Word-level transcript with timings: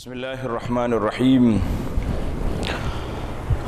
بسم 0.00 0.16
الله 0.16 0.40
الرحمن 0.48 0.92
الرحيم 0.96 1.44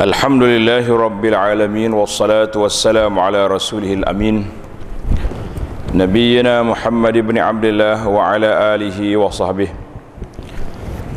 الحمد 0.00 0.42
لله 0.42 0.86
رب 0.88 1.24
العالمين 1.24 1.92
والصلاة 1.92 2.54
والسلام 2.56 3.10
على 3.18 3.40
رسوله 3.52 3.92
الأمين 4.00 4.36
نبينا 5.92 6.62
محمد 6.62 7.16
بن 7.28 7.36
عبد 7.36 7.64
الله 7.64 8.08
وعلى 8.08 8.50
آله 8.74 8.98
وصحبه 9.16 9.68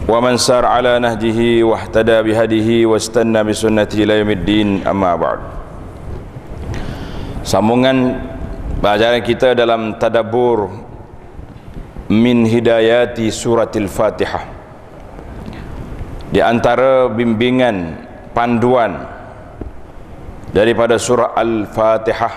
ومن 0.10 0.36
سار 0.42 0.66
على 0.66 1.00
نهجه 1.00 1.40
واهتدى 1.64 2.18
بهديه 2.26 2.70
واستنى 2.90 3.40
بسنته 3.46 4.04
إلى 4.04 4.14
يوم 4.20 4.32
الدين 4.42 4.70
أما 4.90 5.16
بعد 5.16 5.40
Sambungan 7.48 8.20
pelajaran 8.84 9.24
kita 9.24 9.56
dalam 9.56 9.96
tadabbur 9.96 10.74
min 12.12 12.44
hidayati 12.44 13.32
suratil 13.32 13.88
Fatihah 13.88 14.59
di 16.31 16.39
antara 16.39 17.11
bimbingan 17.11 18.07
panduan 18.31 19.03
daripada 20.55 20.95
surah 20.95 21.35
Al-Fatihah 21.35 22.35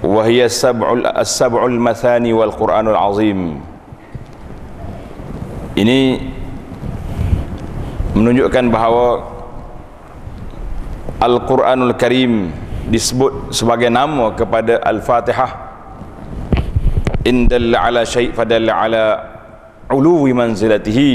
wahia 0.00 0.48
sab'ul 0.48 1.04
as-sab'ul 1.04 1.76
mathani 1.76 2.32
wal 2.32 2.52
Qur'anul 2.52 2.96
Azim. 2.96 3.60
Ini 5.76 6.00
menunjukkan 8.16 8.64
bahawa 8.72 9.28
Al-Quranul 11.20 11.96
Karim 12.00 12.48
disebut 12.88 13.52
sebagai 13.52 13.92
nama 13.92 14.32
kepada 14.32 14.80
Al-Fatihah. 14.80 15.68
In 17.28 17.44
dalla 17.44 17.92
ala 17.92 18.02
syai' 18.06 18.32
fadalla 18.32 18.72
ala 18.72 19.04
uluwi 19.90 20.32
manzilatihi 20.32 21.12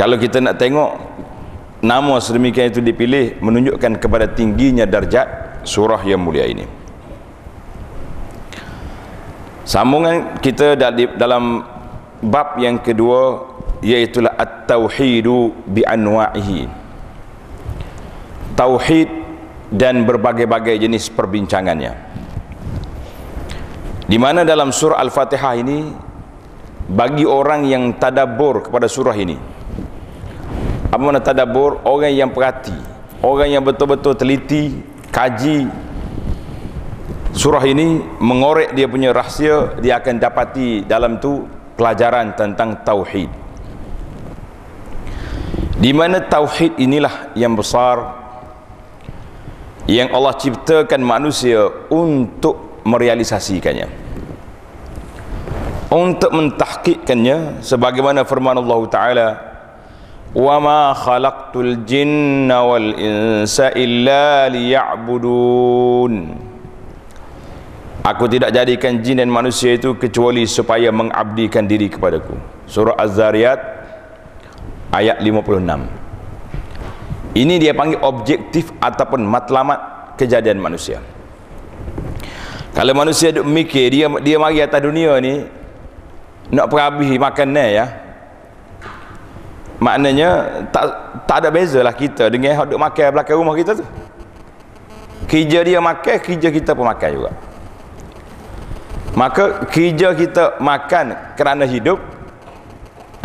kalau 0.00 0.16
kita 0.16 0.40
nak 0.40 0.56
tengok 0.56 0.96
nama 1.84 2.16
sedemikian 2.24 2.72
itu 2.72 2.80
dipilih 2.80 3.36
menunjukkan 3.36 4.00
kepada 4.00 4.32
tingginya 4.32 4.88
darjat 4.88 5.60
surah 5.60 6.00
yang 6.08 6.24
mulia 6.24 6.48
ini. 6.48 6.64
Sambungan 9.68 10.40
kita 10.40 10.72
dalam 11.20 11.60
bab 12.24 12.56
yang 12.56 12.80
kedua 12.80 13.44
iaitu 13.84 14.24
at-tauhidu 14.24 15.52
bi 15.68 15.84
anwa'ihi. 15.84 16.64
Tauhid 18.56 19.08
dan 19.68 20.08
berbagai-bagai 20.08 20.80
jenis 20.80 21.12
perbincangannya. 21.12 21.92
Di 24.08 24.16
mana 24.16 24.48
dalam 24.48 24.72
surah 24.72 24.96
Al-Fatihah 24.96 25.54
ini 25.60 25.92
bagi 26.88 27.28
orang 27.28 27.68
yang 27.68 28.00
tadabbur 28.00 28.64
kepada 28.64 28.88
surah 28.88 29.14
ini 29.14 29.49
apa 30.90 30.98
makna 30.98 31.22
tadabbur? 31.22 31.86
Orang 31.86 32.10
yang 32.10 32.34
perhati. 32.34 32.74
Orang 33.22 33.46
yang 33.46 33.62
betul-betul 33.62 34.18
teliti 34.18 34.74
kaji. 35.14 35.70
Surah 37.30 37.62
ini 37.62 38.02
mengorek 38.18 38.74
dia 38.74 38.90
punya 38.90 39.14
rahsia 39.14 39.78
dia 39.78 40.02
akan 40.02 40.18
dapati 40.18 40.82
dalam 40.82 41.22
tu 41.22 41.46
pelajaran 41.78 42.34
tentang 42.34 42.82
tauhid. 42.82 43.30
Di 45.78 45.94
mana 45.94 46.18
tauhid 46.20 46.74
inilah 46.76 47.32
yang 47.38 47.54
besar 47.54 48.18
yang 49.86 50.10
Allah 50.10 50.34
ciptakan 50.34 51.00
manusia 51.06 51.70
untuk 51.86 52.82
merealisasikannya. 52.82 53.88
Untuk 55.90 56.30
mentahqiqkannya 56.34 57.62
sebagaimana 57.62 58.26
firman 58.26 58.58
Allah 58.58 58.80
Taala 58.90 59.28
khalaqtul 60.34 61.82
jinna 61.82 62.62
wal 62.62 62.94
insa 62.94 63.74
illa 63.74 64.46
liya'budun 64.46 66.12
aku 68.06 68.24
tidak 68.30 68.54
jadikan 68.54 69.02
jin 69.02 69.18
dan 69.18 69.30
manusia 69.30 69.74
itu 69.74 69.98
kecuali 69.98 70.46
supaya 70.46 70.94
mengabdikan 70.94 71.66
diri 71.66 71.90
kepadaku. 71.90 72.38
Surah 72.70 72.94
az-zariyat 72.94 73.58
ayat 74.94 75.18
56 75.18 76.00
ini 77.34 77.62
dia 77.62 77.70
panggil 77.74 78.02
objektif 78.02 78.74
ataupun 78.82 79.22
matlamat 79.22 79.78
kejadian 80.18 80.58
manusia. 80.58 80.98
Kalau 82.74 82.94
manusia 82.94 83.34
duk 83.34 83.46
mikir 83.46 83.90
dia 83.90 84.06
dia 84.22 84.36
mari 84.38 84.62
atas 84.62 84.82
dunia 84.82 85.18
ni 85.18 85.42
nak 86.50 86.66
perhabis 86.70 87.10
makan 87.18 87.48
ni 87.54 87.66
ya 87.78 87.86
maknanya 89.80 90.62
tak 90.70 90.84
tak 91.24 91.36
ada 91.42 91.48
beza 91.48 91.80
lah 91.80 91.96
kita 91.96 92.28
dengan 92.28 92.54
yang 92.54 92.68
duk 92.68 92.80
makan 92.80 93.06
belakang 93.16 93.36
rumah 93.40 93.56
kita 93.56 93.74
tu. 93.80 93.84
Kerja 95.26 95.64
dia 95.64 95.78
makan 95.80 96.16
kerja 96.20 96.48
kita 96.52 96.76
pun 96.76 96.84
makan 96.84 97.10
juga. 97.16 97.30
Maka 99.16 99.66
kerja 99.66 100.14
kita 100.14 100.62
makan 100.62 101.34
kerana 101.34 101.66
hidup 101.66 101.98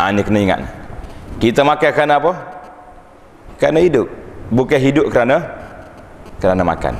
ha, 0.00 0.10
ni 0.10 0.26
kena 0.26 0.40
ingat 0.42 0.60
kita 1.36 1.60
makan 1.60 1.90
kerana 1.92 2.16
apa? 2.16 2.32
Kerana 3.60 3.78
hidup 3.80 4.08
bukan 4.48 4.78
hidup 4.80 5.06
kerana 5.12 5.44
kerana 6.40 6.62
makan. 6.64 6.94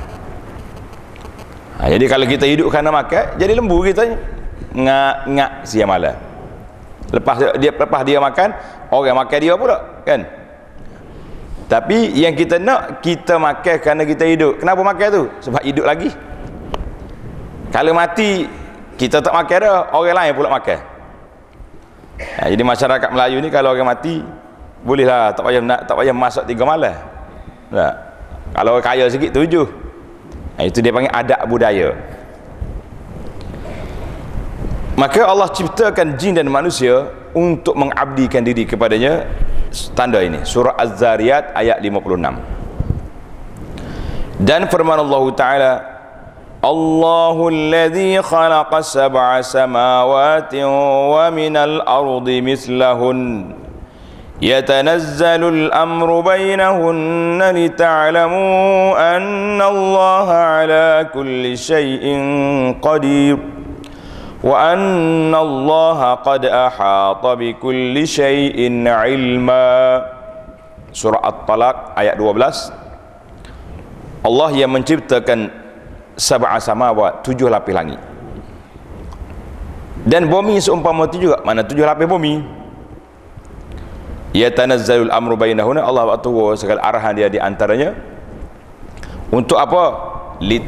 Ha, 1.77 1.89
jadi 1.93 2.05
kalau 2.09 2.25
kita 2.25 2.45
hidup 2.45 2.67
kerana 2.69 2.89
makan 2.93 3.37
jadi 3.37 3.53
lembu 3.57 3.81
kita 3.81 4.17
ngak-ngak 4.77 5.51
siang 5.65 5.89
malam. 5.89 6.13
Lepas 7.07 7.39
dia 7.57 7.71
lepas 7.71 8.01
dia 8.03 8.19
makan 8.19 8.49
orang 8.91 9.17
makan 9.17 9.39
dia 9.39 9.53
pula 9.55 9.77
kan? 10.07 10.21
Tapi 11.67 12.15
yang 12.15 12.31
kita 12.31 12.63
nak 12.63 13.03
kita 13.03 13.35
makan 13.35 13.75
kerana 13.83 14.07
kita 14.07 14.23
hidup. 14.23 14.63
Kenapa 14.63 14.81
makan 14.87 15.07
tu? 15.11 15.23
Sebab 15.43 15.61
hidup 15.67 15.83
lagi. 15.83 16.07
Kalau 17.75 17.91
mati 17.91 18.47
kita 18.95 19.19
tak 19.19 19.35
makan 19.35 19.57
dah 19.59 19.91
orang 19.91 20.15
lain 20.15 20.31
pula 20.31 20.47
makan. 20.47 20.79
Ha, 22.17 22.49
jadi 22.49 22.63
masyarakat 22.63 23.09
Melayu 23.13 23.37
ni 23.43 23.49
kalau 23.51 23.75
orang 23.75 23.93
mati 23.93 24.23
bolehlah 24.81 25.35
tak 25.35 25.43
payah 25.43 25.61
nak 25.61 25.79
tak 25.85 25.95
payah 25.99 26.15
masak 26.15 26.43
tiga 26.47 26.63
malam. 26.63 26.95
Tak 27.69 27.93
kalau 28.55 28.79
orang 28.79 28.87
kaya 28.87 29.05
sikit 29.11 29.35
tujuh. 29.35 29.67
Ha, 30.55 30.65
itu 30.65 30.79
dia 30.79 30.95
panggil 30.95 31.11
adat 31.11 31.41
budaya. 31.51 31.93
Maka 34.97 35.21
Allah 35.29 35.51
ciptakan 35.53 36.17
jin 36.17 36.33
dan 36.33 36.49
manusia 36.49 37.11
untuk 37.36 37.72
mengabdikan 37.78 38.44
diri 38.44 38.68
kepadanya 38.68 39.24
tanda 39.96 40.20
ini 40.20 40.44
surah 40.44 40.76
Az-Zariyat 40.76 41.56
ayat 41.56 41.80
56 41.80 42.20
dan 44.42 44.66
firman 44.68 44.98
Allah 45.00 45.24
Ta'ala 45.32 45.72
Allahu 46.62 47.50
alladhi 47.50 48.22
khalaqa 48.22 48.84
sab'a 48.84 49.42
samawati 49.42 50.62
wa 50.62 51.26
minal 51.32 51.82
ardi 51.82 52.38
mislahun 52.44 53.62
يتنزل 54.42 55.48
الأمر 55.48 56.20
بينهن 56.20 57.42
لتعلموا 57.54 59.16
أن 59.16 59.62
الله 59.62 60.28
على 60.30 61.06
كل 61.14 61.58
شيء 61.58 62.04
قدير 62.82 63.38
وأن 64.42 65.30
الله 65.30 66.00
قد 66.26 66.42
أحاط 66.50 67.24
بكل 67.26 67.94
شيء 68.02 68.58
علما 68.90 69.70
Surah 70.92 71.24
At-Talaq 71.24 71.96
ayat 71.96 72.20
12 72.20 72.68
Allah 74.28 74.48
yang 74.52 74.76
menciptakan 74.76 75.48
sab'a 76.20 76.60
samawat 76.60 77.24
tujuh 77.24 77.48
lapis 77.48 77.72
langit 77.72 77.96
dan 80.04 80.28
bumi 80.28 80.60
seumpama 80.60 81.08
itu 81.08 81.30
juga 81.30 81.40
mana 81.48 81.64
tujuh 81.64 81.88
lapis 81.88 82.04
bumi 82.04 82.44
ya 84.36 84.52
tanazzalul 84.52 85.08
amru 85.08 85.32
bainahuna 85.40 85.80
Allah 85.80 86.12
atur 86.12 86.52
segala 86.60 86.84
arahan 86.84 87.16
dia 87.16 87.32
di 87.32 87.40
antaranya 87.40 87.96
untuk 89.32 89.56
apa 89.56 89.82
li 90.44 90.60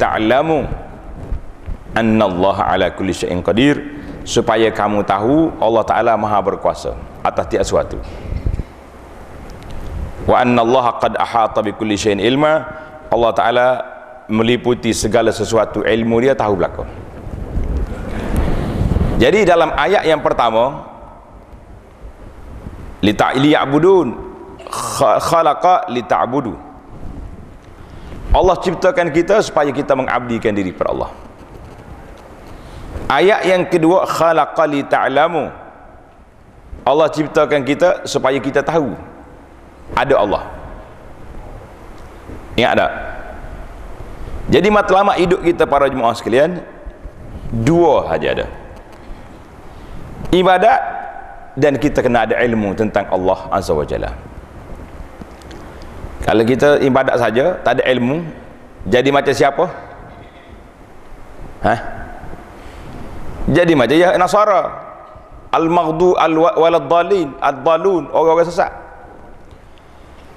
ta'lamu 2.00 2.24
anna 2.24 2.26
Allah 2.26 2.58
ala 2.64 2.88
kulli 2.96 3.12
syai'in 3.12 3.44
qadir. 3.44 4.00
Supaya 4.24 4.70
kamu 4.70 5.04
tahu 5.04 5.52
Allah 5.60 5.84
taala 5.84 6.14
maha 6.16 6.40
berkuasa 6.44 6.96
atas 7.24 7.46
tiap 7.50 7.64
sesuatu. 7.66 7.98
Wa 10.30 10.46
anna 10.46 10.62
Allah 10.62 10.86
qad 11.02 11.14
ahata 11.18 11.60
bi 11.66 11.74
kulli 11.76 12.00
syai'in 12.00 12.22
ilma. 12.22 12.64
Allah 13.10 13.32
taala 13.34 13.68
meliputi 14.30 14.94
segala 14.94 15.34
sesuatu 15.34 15.82
ilmu 15.82 16.16
dia 16.22 16.38
tahu 16.38 16.54
belaka. 16.56 16.86
Jadi 19.20 19.44
dalam 19.44 19.74
ayat 19.76 20.08
yang 20.08 20.24
pertama 20.24 20.88
li 23.04 23.12
ta'liya'budun 23.12 24.08
khalaqa 25.02 25.90
li 25.92 26.06
ta'budu 26.06 26.54
Allah 28.30 28.56
ciptakan 28.62 29.10
kita 29.10 29.42
supaya 29.42 29.74
kita 29.74 29.98
mengabdikan 29.98 30.54
diri 30.54 30.72
kepada 30.72 30.94
Allah 30.94 31.10
ayat 33.10 33.42
yang 33.50 33.66
kedua 33.66 34.06
khalaqa 34.06 34.64
li 34.70 34.86
ta'lamu. 34.86 35.50
Allah 36.86 37.08
ciptakan 37.12 37.66
kita 37.66 38.06
supaya 38.06 38.38
kita 38.40 38.62
tahu 38.64 38.94
ada 39.98 40.16
Allah. 40.16 40.44
Ingat 42.56 42.74
tak? 42.78 42.92
Jadi 44.50 44.68
matlamat 44.74 45.16
hidup 45.22 45.42
kita 45.46 45.70
para 45.70 45.86
jemaah 45.90 46.16
sekalian 46.16 46.62
dua 47.52 48.10
saja 48.10 48.28
ada. 48.34 48.46
Ibadat 50.30 50.80
dan 51.58 51.78
kita 51.82 52.06
kena 52.06 52.26
ada 52.30 52.38
ilmu 52.42 52.74
tentang 52.78 53.10
Allah 53.10 53.50
Azza 53.54 53.74
wa 53.74 53.86
Jalla. 53.86 54.14
Kalau 56.26 56.46
kita 56.46 56.78
ibadat 56.82 57.18
saja 57.18 57.58
tak 57.62 57.82
ada 57.82 57.84
ilmu 57.90 58.22
jadi 58.86 59.10
macam 59.10 59.34
siapa? 59.34 59.66
Ha 61.66 61.99
jadi 63.50 63.74
macam 63.74 63.98
ya 63.98 64.14
nasara. 64.16 64.62
Al-maghdu 65.50 66.14
al-waladdallin 66.14 67.34
ad-dallun 67.42 68.14
orang-orang 68.14 68.46
sesat. 68.46 68.70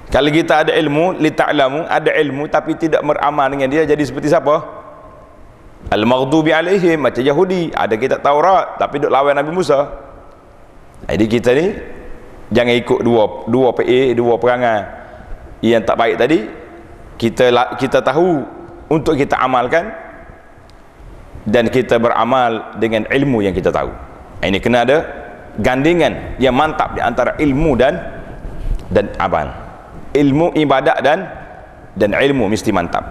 Kalau 0.09 0.32
kita 0.32 0.64
ada 0.64 0.73
ilmu 0.73 1.20
li 1.20 1.29
ta'lamu 1.32 1.85
ada 1.85 2.12
ilmu 2.17 2.49
tapi 2.49 2.76
tidak 2.81 3.05
beramal 3.05 3.49
dengan 3.53 3.69
dia 3.69 3.85
jadi 3.85 4.00
seperti 4.00 4.32
siapa? 4.32 4.64
Al-maghdubi 5.93 6.56
alaihim 6.56 7.05
macam 7.05 7.20
Yahudi. 7.20 7.69
Ada 7.76 8.00
kitab 8.00 8.25
Taurat 8.25 8.81
tapi 8.81 9.05
duk 9.05 9.12
lawan 9.12 9.37
Nabi 9.37 9.53
Musa. 9.53 9.93
Jadi 11.05 11.25
kita 11.29 11.53
ni 11.53 11.76
jangan 12.49 12.73
ikut 12.76 13.00
dua 13.05 13.44
dua 13.44 13.69
PA 13.76 14.00
dua 14.17 14.35
perangai. 14.41 14.81
Yang 15.61 15.82
tak 15.85 15.97
baik 16.00 16.17
tadi 16.17 16.41
kita 17.20 17.76
kita 17.76 18.00
tahu 18.00 18.49
untuk 18.88 19.20
kita 19.20 19.37
amalkan 19.37 19.93
dan 21.46 21.66
kita 21.66 21.98
beramal 21.98 22.78
dengan 22.78 23.06
ilmu 23.10 23.42
yang 23.42 23.54
kita 23.54 23.74
tahu. 23.74 23.90
Ini 24.42 24.58
kena 24.62 24.86
ada 24.86 24.98
gandingan 25.58 26.38
yang 26.38 26.54
mantap 26.54 26.94
di 26.94 27.00
antara 27.02 27.34
ilmu 27.38 27.74
dan 27.74 27.98
dan 28.90 29.10
amal. 29.18 29.50
Ilmu 30.12 30.54
ibadat 30.54 30.98
dan 31.02 31.26
dan 31.98 32.10
ilmu 32.14 32.48
mesti 32.48 32.70
mantap. 32.70 33.04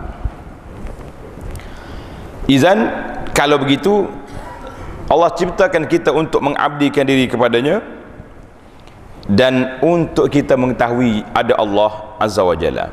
Izan 2.49 2.89
kalau 3.31 3.61
begitu 3.61 4.09
Allah 5.11 5.31
ciptakan 5.35 5.91
kita 5.91 6.15
untuk 6.15 6.39
mengabdikan 6.39 7.03
diri 7.03 7.27
kepadanya 7.27 7.83
dan 9.27 9.79
untuk 9.83 10.31
kita 10.31 10.55
mengetahui 10.55 11.23
ada 11.35 11.53
Allah 11.59 12.15
Azza 12.17 12.41
wa 12.41 12.55
Jalla. 12.55 12.87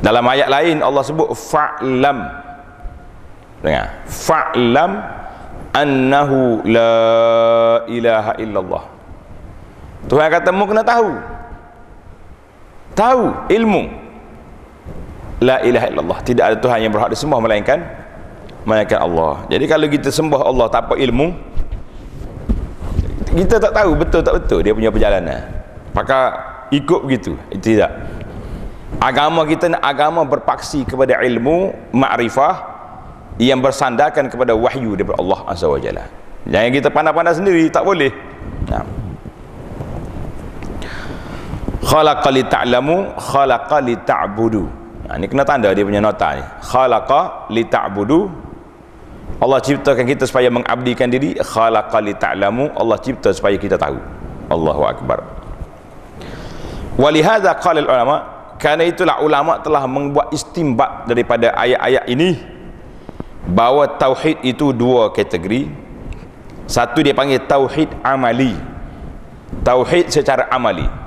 Dalam 0.00 0.24
ayat 0.24 0.48
lain 0.48 0.80
Allah 0.80 1.04
sebut 1.04 1.28
fa'lam 1.36 2.24
dengar. 3.60 4.04
Fa'lam 4.08 4.90
annahu 5.76 6.64
la 6.66 6.94
ilaha 7.86 8.32
illallah. 8.40 8.84
Tuhan 10.08 10.28
kata 10.32 10.50
mu 10.50 10.64
kena 10.66 10.82
tahu. 10.82 11.10
Tahu 12.96 13.22
ilmu. 13.52 13.82
La 15.40 15.60
ilaha 15.64 15.86
illallah. 15.88 16.18
Tidak 16.24 16.44
ada 16.44 16.56
Tuhan 16.56 16.84
yang 16.84 16.92
berhak 16.92 17.12
disembah 17.12 17.40
melainkan 17.40 17.80
melainkan 18.64 19.00
Allah. 19.00 19.44
Jadi 19.48 19.64
kalau 19.64 19.86
kita 19.88 20.12
sembah 20.12 20.40
Allah 20.44 20.68
tak 20.68 20.88
apa 20.88 20.94
ilmu 21.00 21.32
kita 23.30 23.62
tak 23.62 23.72
tahu 23.72 23.94
betul 23.94 24.20
tak 24.26 24.34
betul 24.42 24.60
dia 24.60 24.74
punya 24.74 24.90
perjalanan. 24.90 25.40
Maka 25.94 26.18
ikut 26.74 27.00
begitu. 27.06 27.38
Tidak. 27.50 28.20
Agama 29.00 29.46
kita 29.48 29.70
agama 29.80 30.26
berpaksi 30.26 30.82
kepada 30.84 31.16
ilmu 31.24 31.72
ma'rifah 31.94 32.69
yang 33.38 33.62
bersandarkan 33.62 34.26
kepada 34.32 34.56
wahyu 34.56 34.98
daripada 34.98 35.20
Allah 35.22 35.40
Azza 35.46 35.68
wa 35.68 35.78
Jalla. 35.78 36.08
Jangan 36.48 36.70
kita 36.72 36.88
pandai-pandai 36.88 37.34
sendiri, 37.36 37.64
tak 37.68 37.84
boleh. 37.84 38.08
Nah. 38.72 38.84
Khalaqa 41.84 42.28
li 42.32 42.42
ta'lamu, 42.48 42.96
khalaqa 43.18 43.78
li 43.84 43.94
ta'budu. 44.00 44.64
Nah, 45.10 45.14
ini 45.18 45.26
kena 45.26 45.44
tanda 45.44 45.74
dia 45.74 45.84
punya 45.84 46.00
nota 46.00 46.38
ni. 46.38 46.44
Khalaqa 46.64 47.50
li 47.52 47.62
ta'budu. 47.66 48.30
Allah 49.40 49.58
ciptakan 49.60 50.04
kita 50.04 50.24
supaya 50.28 50.48
mengabdikan 50.52 51.08
diri. 51.08 51.36
Khalaqa 51.36 51.98
li 52.00 52.16
ta'lamu. 52.16 52.72
Allah 52.76 52.96
cipta 53.00 53.32
supaya 53.34 53.56
kita 53.60 53.76
tahu. 53.76 53.98
Allahu 54.48 54.82
Akbar. 54.86 55.18
Walihada 57.00 57.56
qala 57.56 57.80
ulama, 57.80 58.16
kerana 58.60 58.84
itulah 58.84 59.24
ulama 59.24 59.56
telah 59.64 59.88
membuat 59.88 60.28
istimbat 60.36 61.08
daripada 61.08 61.56
ayat-ayat 61.56 62.04
ini 62.12 62.36
bahawa 63.48 63.96
tauhid 63.96 64.42
itu 64.44 64.72
dua 64.74 65.12
kategori. 65.14 65.70
Satu 66.66 67.02
dia 67.02 67.16
panggil 67.16 67.42
tauhid 67.44 67.90
amali. 68.04 68.54
Tauhid 69.64 70.08
secara 70.12 70.46
amali 70.50 71.00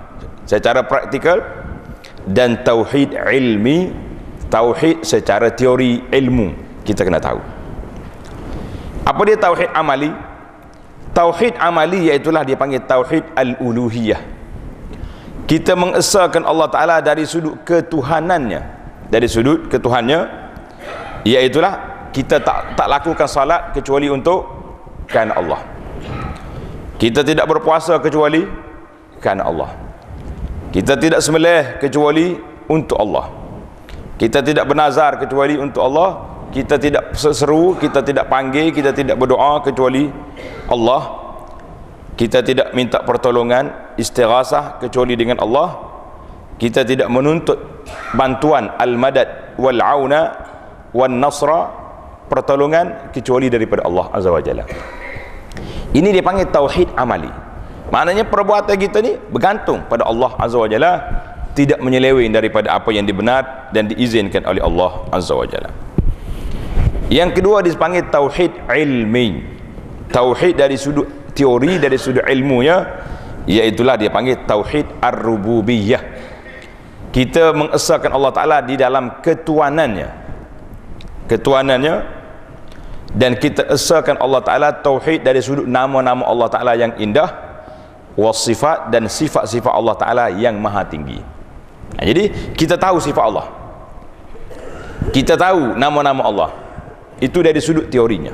secara 0.43 0.83
praktikal 0.83 1.39
dan 2.27 2.63
tauhid 2.63 3.15
ilmi 3.15 3.91
tauhid 4.47 5.03
secara 5.03 5.51
teori 5.51 6.03
ilmu. 6.11 6.53
Kita 6.83 7.07
kena 7.07 7.19
tahu. 7.19 7.39
Apa 9.03 9.21
dia 9.27 9.39
tauhid 9.39 9.71
amali? 9.71 10.11
Tauhid 11.13 11.55
amali 11.59 12.09
iaitulah 12.09 12.43
dia 12.43 12.57
panggil 12.57 12.83
tauhid 12.83 13.23
al-uluhiyah. 13.37 14.19
Kita 15.43 15.75
mengesahkan 15.75 16.41
Allah 16.47 16.67
Ta'ala 16.71 16.95
dari 17.03 17.27
sudut 17.27 17.61
ketuhanannya. 17.67 18.61
Dari 19.11 19.27
sudut 19.29 19.69
ketuhannya 19.69 20.25
iaitulah 21.27 21.92
kita 22.13 22.37
tak 22.45 22.77
tak 22.77 22.87
lakukan 22.87 23.25
salat 23.25 23.73
kecuali 23.73 24.05
untuk 24.05 24.45
kan 25.09 25.33
Allah. 25.33 25.65
Kita 27.01 27.25
tidak 27.25 27.49
berpuasa 27.49 27.97
kecuali 27.97 28.45
kan 29.17 29.41
Allah. 29.41 29.73
Kita 30.69 30.93
tidak 30.95 31.25
sembelih 31.25 31.81
kecuali 31.81 32.37
untuk 32.69 33.01
Allah. 33.01 33.33
Kita 34.15 34.45
tidak 34.45 34.69
bernazar 34.69 35.17
kecuali 35.17 35.57
untuk 35.57 35.81
Allah. 35.83 36.09
Kita 36.53 36.77
tidak 36.77 37.17
seru 37.17 37.73
kita 37.81 38.05
tidak 38.05 38.29
panggil 38.29 38.69
kita 38.69 38.93
tidak 38.93 39.17
berdoa 39.17 39.65
kecuali 39.65 40.05
Allah. 40.69 41.01
Kita 42.13 42.45
tidak 42.45 42.77
minta 42.77 43.01
pertolongan 43.01 43.97
istighasah 43.97 44.77
kecuali 44.77 45.17
dengan 45.17 45.41
Allah. 45.41 45.81
Kita 46.61 46.85
tidak 46.85 47.09
menuntut 47.09 47.57
bantuan 48.13 48.69
al-madad 48.77 49.57
wal-auna 49.57 50.21
wan-nasra 50.93 51.82
pertolongan 52.27 53.11
kecuali 53.11 53.51
daripada 53.51 53.85
Allah 53.85 54.09
Azza 54.13 54.29
wa 54.31 54.41
Jalla. 54.41 54.65
Ini 55.93 56.09
dia 56.09 56.23
panggil 56.25 56.49
tauhid 56.49 56.89
amali. 56.97 57.29
Maknanya 57.93 58.25
perbuatan 58.25 58.73
kita 58.73 59.05
ni 59.05 59.13
bergantung 59.29 59.85
pada 59.85 60.09
Allah 60.09 60.33
Azza 60.41 60.57
wa 60.57 60.65
Jalla 60.65 60.91
tidak 61.53 61.77
menyeleweng 61.77 62.33
daripada 62.33 62.73
apa 62.73 62.89
yang 62.89 63.05
dibenar 63.05 63.69
dan 63.69 63.85
diizinkan 63.85 64.41
oleh 64.49 64.63
Allah 64.65 65.05
Azza 65.13 65.37
wa 65.37 65.45
Jalla. 65.45 65.69
Yang 67.13 67.37
kedua 67.37 67.61
dipanggil 67.61 68.09
tauhid 68.09 68.51
ilmi. 68.73 69.53
Tauhid 70.09 70.57
dari 70.57 70.77
sudut 70.77 71.33
teori 71.33 71.77
dari 71.77 71.97
sudut 71.97 72.25
ilmunya 72.25 72.81
iaitulah 73.45 73.97
dia 73.97 74.09
panggil 74.09 74.41
tauhid 74.49 74.97
ar-rububiyah. 74.97 76.01
Kita 77.13 77.53
mengesahkan 77.53 78.09
Allah 78.09 78.33
Ta'ala 78.33 78.57
di 78.65 78.73
dalam 78.73 79.21
ketuanannya 79.21 80.22
ketuanannya 81.33 82.05
dan 83.13 83.37
kita 83.37 83.69
esakan 83.73 84.21
Allah 84.21 84.41
Ta'ala 84.41 84.69
tauhid 84.73 85.25
dari 85.25 85.41
sudut 85.41 85.65
nama-nama 85.65 86.25
Allah 86.25 86.49
Ta'ala 86.49 86.73
yang 86.77 86.93
indah 87.01 87.29
wasifat 88.13 88.93
dan 88.93 89.09
sifat-sifat 89.09 89.73
Allah 89.73 89.95
Ta'ala 89.97 90.25
yang 90.33 90.57
maha 90.61 90.85
tinggi. 90.85 91.17
Nah, 91.97 92.03
jadi 92.05 92.53
kita 92.53 92.77
tahu 92.77 93.01
sifat 93.01 93.23
Allah. 93.25 93.47
Kita 95.13 95.37
tahu 95.37 95.77
nama-nama 95.77 96.21
Allah. 96.25 96.49
Itu 97.21 97.41
dari 97.45 97.61
sudut 97.61 97.89
teorinya. 97.89 98.33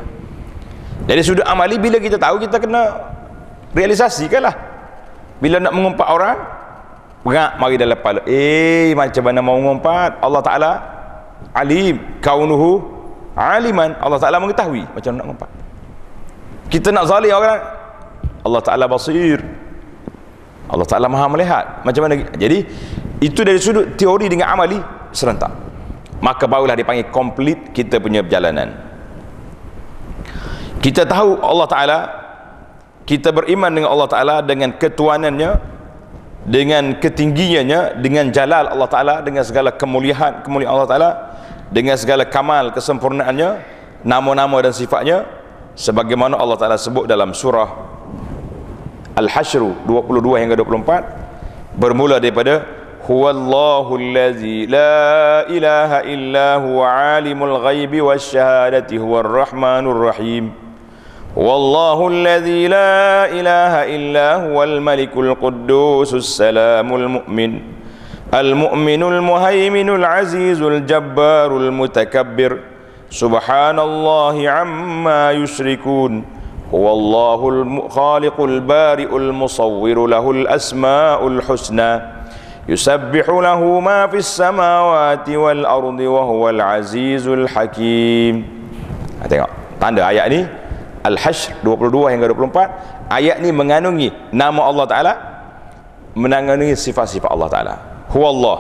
Dari 1.04 1.24
sudut 1.24 1.44
amali 1.44 1.76
bila 1.76 2.00
kita 2.00 2.16
tahu 2.20 2.40
kita 2.40 2.60
kena 2.60 3.12
realisasikan 3.76 4.48
lah. 4.48 4.56
Bila 5.40 5.60
nak 5.60 5.72
mengumpat 5.72 6.08
orang 6.08 6.38
berat 7.20 7.60
mari 7.60 7.76
dalam 7.76 8.00
kepala 8.00 8.24
eh 8.32 8.96
macam 8.96 9.24
mana 9.28 9.40
mau 9.44 9.60
mengumpat? 9.60 10.24
Allah 10.24 10.40
Ta'ala 10.44 10.72
alim 11.56 12.00
kaunuhu 12.20 12.84
aliman. 13.38 13.96
Allah 14.02 14.20
Ta'ala 14.22 14.38
mengetahui. 14.42 14.86
Macam 14.94 15.14
nak 15.16 15.26
ngumpat 15.30 15.50
kita 16.70 16.94
nak 16.94 17.10
zalim 17.10 17.34
orang 17.34 17.60
Allah 18.46 18.62
Ta'ala 18.62 18.86
basir. 18.86 19.42
Allah 20.70 20.86
Ta'ala 20.86 21.10
maha 21.10 21.26
melihat. 21.34 21.82
Macam 21.82 22.06
mana? 22.06 22.22
Jadi 22.38 22.62
itu 23.20 23.42
dari 23.42 23.58
sudut 23.58 23.98
teori 23.98 24.30
dengan 24.30 24.54
amali 24.54 24.78
serentak. 25.10 25.50
Maka 26.22 26.46
barulah 26.46 26.78
dipanggil 26.78 27.10
komplit 27.10 27.74
kita 27.74 27.98
punya 27.98 28.22
perjalanan. 28.22 28.70
Kita 30.80 31.04
tahu 31.10 31.42
Allah 31.42 31.68
Ta'ala 31.68 31.98
kita 33.04 33.34
beriman 33.34 33.74
dengan 33.74 33.90
Allah 33.90 34.08
Ta'ala 34.08 34.36
dengan 34.46 34.70
ketuanannya 34.78 35.79
dengan 36.50 36.98
ketinggiannya 36.98 38.02
dengan 38.02 38.34
jalal 38.34 38.74
Allah 38.74 38.90
Ta'ala 38.90 39.16
dengan 39.22 39.46
segala 39.46 39.70
kemuliaan 39.70 40.42
kemuliaan 40.42 40.74
Allah 40.74 40.90
Ta'ala 40.90 41.10
dengan 41.70 41.94
segala 41.94 42.26
kamal 42.26 42.74
kesempurnaannya 42.74 43.62
nama-nama 44.02 44.58
dan 44.66 44.74
sifatnya 44.74 45.30
sebagaimana 45.78 46.42
Allah 46.42 46.58
Taala 46.58 46.78
sebut 46.82 47.06
dalam 47.06 47.38
surah 47.38 47.70
Al-Hasyr 49.14 49.62
22 49.86 50.42
hingga 50.42 50.58
24 50.58 51.78
bermula 51.78 52.18
daripada 52.18 52.66
huwallahu 53.06 53.94
allazi 54.02 54.66
la 54.66 55.46
ilaha 55.46 56.02
illa 56.10 56.58
huwa 56.58 56.90
alimul 57.14 57.62
ghaibi 57.62 58.02
wasyahadati 58.02 58.98
huwar 58.98 59.28
rahmanur 59.46 60.10
rahim 60.10 60.69
والله 61.40 62.08
الذي 62.08 62.68
لا 62.68 63.32
إله 63.32 63.74
إلا 63.96 64.28
هو 64.44 64.60
الملك 64.64 65.16
القدوس 65.16 66.12
السلام 66.14 66.96
المؤمن 66.96 67.52
المؤمن 68.34 69.04
المهيمن 69.04 69.90
العزيز 69.90 70.62
الجبار 70.62 71.58
المتكبر. 71.58 72.52
سبحان 73.10 73.80
الله 73.80 74.36
عما 74.50 75.32
يشركون 75.32 76.26
هو 76.76 76.86
الله 76.92 77.40
الخالق 77.50 78.38
البارئ 78.42 79.12
المصور 79.18 79.98
له 80.08 80.32
الأسماء 80.32 81.28
الحسنى 81.28 81.92
يسبح 82.68 83.26
له 83.30 83.80
ما 83.80 84.08
في 84.12 84.18
السماوات 84.18 85.30
والأرض 85.30 86.00
وهو 86.00 86.50
العزيز 86.50 87.28
الحكيم. 87.28 88.60
Tanda 89.80 90.12
ayat 90.12 90.28
ni 90.28 90.44
Al-Hashr 91.10 91.58
22 91.66 92.14
hingga 92.14 92.30
24 92.30 93.10
ayat 93.10 93.42
ni 93.42 93.50
mengandungi 93.50 94.10
nama 94.30 94.62
Allah 94.70 94.86
Ta'ala 94.86 95.14
mengandungi 96.14 96.78
sifat-sifat 96.78 97.30
Allah 97.30 97.50
Ta'ala. 97.50 97.76
Huwallah. 98.14 98.58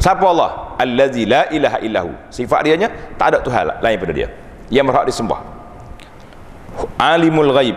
Siapa 0.00 0.24
Allah? 0.24 0.50
Allazi 0.80 1.28
la 1.28 1.44
ilaha 1.52 1.78
illahu. 1.84 2.10
Sifat 2.32 2.64
dia 2.64 2.88
tak 3.20 3.36
ada 3.36 3.38
Tuhan 3.44 3.68
lain 3.84 3.96
pada 4.00 4.12
dia. 4.16 4.28
Yang 4.72 4.84
berhak 4.88 5.04
disembah. 5.04 5.40
Alimul 6.96 7.52
ghaib. 7.52 7.76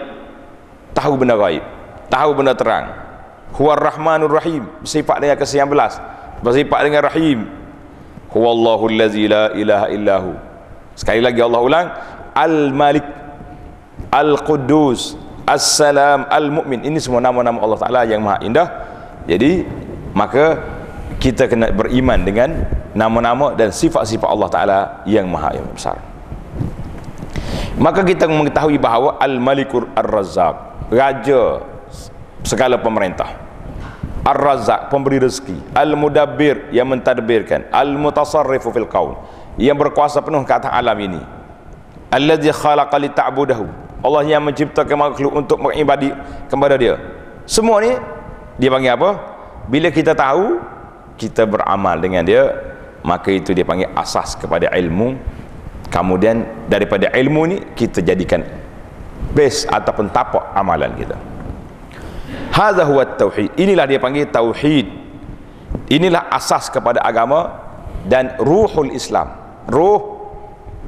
Tahu 0.96 1.14
benda 1.20 1.36
ghaib. 1.36 1.64
Tahu 2.08 2.30
benda 2.32 2.56
terang. 2.56 2.96
Huwar 3.60 3.76
rahmanur 3.76 4.32
rahim. 4.32 4.64
Sifat 4.88 5.20
dia 5.20 5.36
ke-19 5.36 5.68
bersifat 6.40 6.80
dengan 6.88 7.02
rahim. 7.08 7.48
Huwallahu 8.32 8.88
allazi 8.88 9.28
la 9.28 9.52
ilaha 9.54 9.88
illahu. 9.92 10.32
Sekali 10.94 11.22
lagi 11.26 11.42
Allah 11.42 11.62
ulang 11.62 11.88
Al-Malik 12.34 13.06
Al-Quddus 14.10 15.18
As-Salam 15.44 16.26
Al-Mu'min. 16.32 16.88
Ini 16.88 16.98
semua 17.04 17.20
nama-nama 17.20 17.60
Allah 17.60 17.80
Ta'ala 17.80 18.02
yang 18.08 18.24
maha 18.24 18.40
indah. 18.42 18.68
Jadi 19.28 19.68
maka 20.16 20.60
kita 21.20 21.48
kena 21.48 21.72
beriman 21.72 22.20
dengan 22.24 22.64
nama-nama 22.96 23.52
dan 23.56 23.72
sifat-sifat 23.72 24.28
Allah 24.28 24.50
Ta'ala 24.50 24.80
yang 25.04 25.28
maha 25.28 25.60
yang 25.60 25.68
besar. 25.72 26.00
Maka 27.76 28.06
kita 28.06 28.30
mengetahui 28.30 28.78
bahawa 28.78 29.18
Al-Malikur 29.18 29.90
Ar-Razzaq 29.98 30.88
Raja 30.94 31.66
segala 32.46 32.78
pemerintah. 32.78 33.34
Ar-Razzaq 34.24 34.88
pemberi 34.88 35.20
rezeki. 35.20 35.76
Al-Mudabbir 35.76 36.72
yang 36.72 36.88
mentadbirkan. 36.88 37.68
Al-Mutasarrifu 37.74 38.72
fil 38.72 38.88
qawl 38.88 39.20
yang 39.60 39.76
berkuasa 39.76 40.24
penuh 40.24 40.42
ke 40.48 40.54
atas 40.54 40.72
alam 40.72 40.98
ini 40.98 41.43
allazi 42.14 42.54
khalaqa 42.54 43.02
li 43.02 43.10
ta'budahu 43.10 43.66
Allah 44.04 44.22
yang 44.28 44.44
menciptakan 44.44 45.00
makhluk 45.00 45.32
untuk 45.32 45.64
beribadi 45.64 46.12
kepada 46.52 46.76
dia. 46.76 47.00
Semua 47.48 47.80
ni 47.80 47.96
dia 48.60 48.68
panggil 48.68 49.00
apa? 49.00 49.10
Bila 49.72 49.88
kita 49.96 50.12
tahu 50.12 50.60
kita 51.16 51.48
beramal 51.48 51.96
dengan 52.04 52.28
dia 52.28 52.52
maka 53.00 53.32
itu 53.32 53.56
dia 53.56 53.64
panggil 53.64 53.88
asas 53.96 54.36
kepada 54.36 54.68
ilmu. 54.76 55.16
Kemudian 55.88 56.68
daripada 56.68 57.08
ilmu 57.16 57.42
ni 57.48 57.58
kita 57.80 58.04
jadikan 58.04 58.44
base 59.32 59.64
ataupun 59.72 60.12
tapak 60.12 60.52
amalan 60.52 60.92
kita. 61.00 61.16
Hadha 62.52 62.84
huwa 62.84 63.08
tauhid. 63.08 63.56
Inilah 63.56 63.88
dia 63.88 64.04
panggil 64.04 64.28
tauhid. 64.28 64.88
Inilah 65.88 66.28
asas 66.28 66.68
kepada 66.68 67.00
agama 67.00 67.56
dan 68.04 68.36
ruhul 68.36 68.92
islam. 68.92 69.32
Ruh 69.72 70.23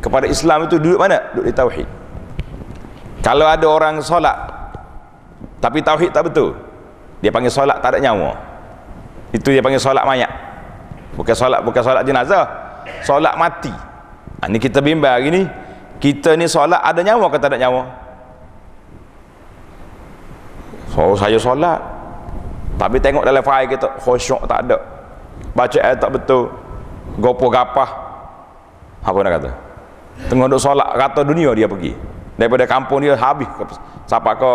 kepada 0.06 0.30
Islam 0.30 0.70
itu 0.70 0.78
duduk 0.78 1.02
mana? 1.02 1.18
duduk 1.34 1.50
di 1.50 1.54
Tauhid. 1.58 1.90
Kalau 3.26 3.50
ada 3.50 3.66
orang 3.66 3.98
solat 4.06 4.38
tapi 5.58 5.82
Tauhid 5.82 6.14
tak 6.14 6.30
betul 6.30 6.54
dia 7.26 7.34
panggil 7.34 7.50
solat 7.50 7.82
tak 7.82 7.98
ada 7.98 8.06
nyawa. 8.06 8.38
Itu 9.34 9.50
dia 9.50 9.66
panggil 9.66 9.82
solat 9.82 10.06
mayat 10.06 10.30
bukan 11.18 11.34
solat 11.34 11.66
bukan 11.66 11.82
solat 11.82 12.06
jenazah. 12.06 12.46
Solat 13.02 13.34
mati. 13.34 13.74
Ha, 13.74 14.46
ni 14.46 14.62
kita 14.62 14.78
bimbang 14.78 15.10
hari 15.10 15.34
ni 15.34 15.42
kita 15.98 16.38
ni 16.38 16.46
solat 16.46 16.78
ada 16.86 17.02
nyawa 17.02 17.26
ke 17.34 17.42
tak 17.42 17.50
ada 17.50 17.66
nyawa? 17.66 17.82
So 20.94 21.18
saya 21.18 21.42
solat. 21.42 21.82
Tapi 22.78 23.02
tengok 23.02 23.26
dalam 23.26 23.42
file 23.42 23.74
kita 23.74 23.90
khusyuk 24.06 24.46
tak 24.46 24.70
ada. 24.70 24.78
Baca 25.58 25.80
ayat 25.82 25.98
tak 25.98 26.14
betul. 26.14 26.54
Gopo 27.18 27.50
gapah. 27.50 27.90
Apa 29.02 29.18
nak 29.26 29.34
kata 29.42 29.65
tengah 30.32 30.48
duk 30.48 30.62
solat 30.62 30.96
rata 30.96 31.22
dunia 31.22 31.52
dia 31.52 31.68
pergi. 31.68 31.94
Daripada 32.36 32.68
kampung 32.68 33.04
dia 33.04 33.16
habis 33.16 33.48
siapa 34.08 34.36
ke 34.36 34.52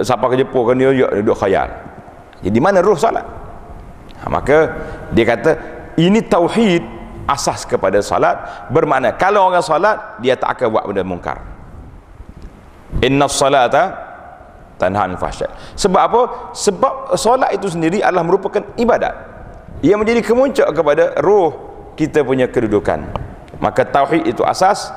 siapa 0.00 0.24
ke 0.32 0.34
Jepun 0.40 0.62
ke 0.68 0.72
New 0.76 0.92
York 0.92 1.12
dia 1.12 1.20
duduk 1.24 1.36
khayal. 1.36 1.68
Jadi 2.44 2.58
mana 2.60 2.80
ruh 2.80 2.96
solat? 2.96 3.24
Ha, 4.22 4.26
maka 4.30 4.72
dia 5.12 5.24
kata 5.26 5.50
ini 5.98 6.22
tauhid 6.24 6.84
asas 7.28 7.68
kepada 7.68 8.00
solat. 8.00 8.68
Bermakna 8.72 9.16
kalau 9.16 9.48
orang 9.52 9.64
solat 9.64 10.20
dia 10.24 10.36
tak 10.36 10.56
akan 10.56 10.66
buat 10.72 10.84
benda 10.88 11.04
mungkar. 11.04 11.38
Inna 13.04 13.28
salata 13.28 14.08
tanhan 14.80 15.18
fahsyat 15.20 15.52
sebab 15.76 16.00
apa? 16.00 16.20
Sebab 16.56 17.18
solat 17.20 17.52
itu 17.52 17.68
sendiri 17.68 18.00
adalah 18.00 18.24
merupakan 18.24 18.64
ibadat. 18.80 19.12
Ia 19.84 19.94
menjadi 19.94 20.24
kemuncak 20.24 20.72
kepada 20.72 21.20
ruh 21.20 21.54
kita 21.94 22.24
punya 22.24 22.48
kedudukan 22.48 23.27
maka 23.58 23.82
tauhid 23.82 24.26
itu 24.26 24.42
asas 24.46 24.94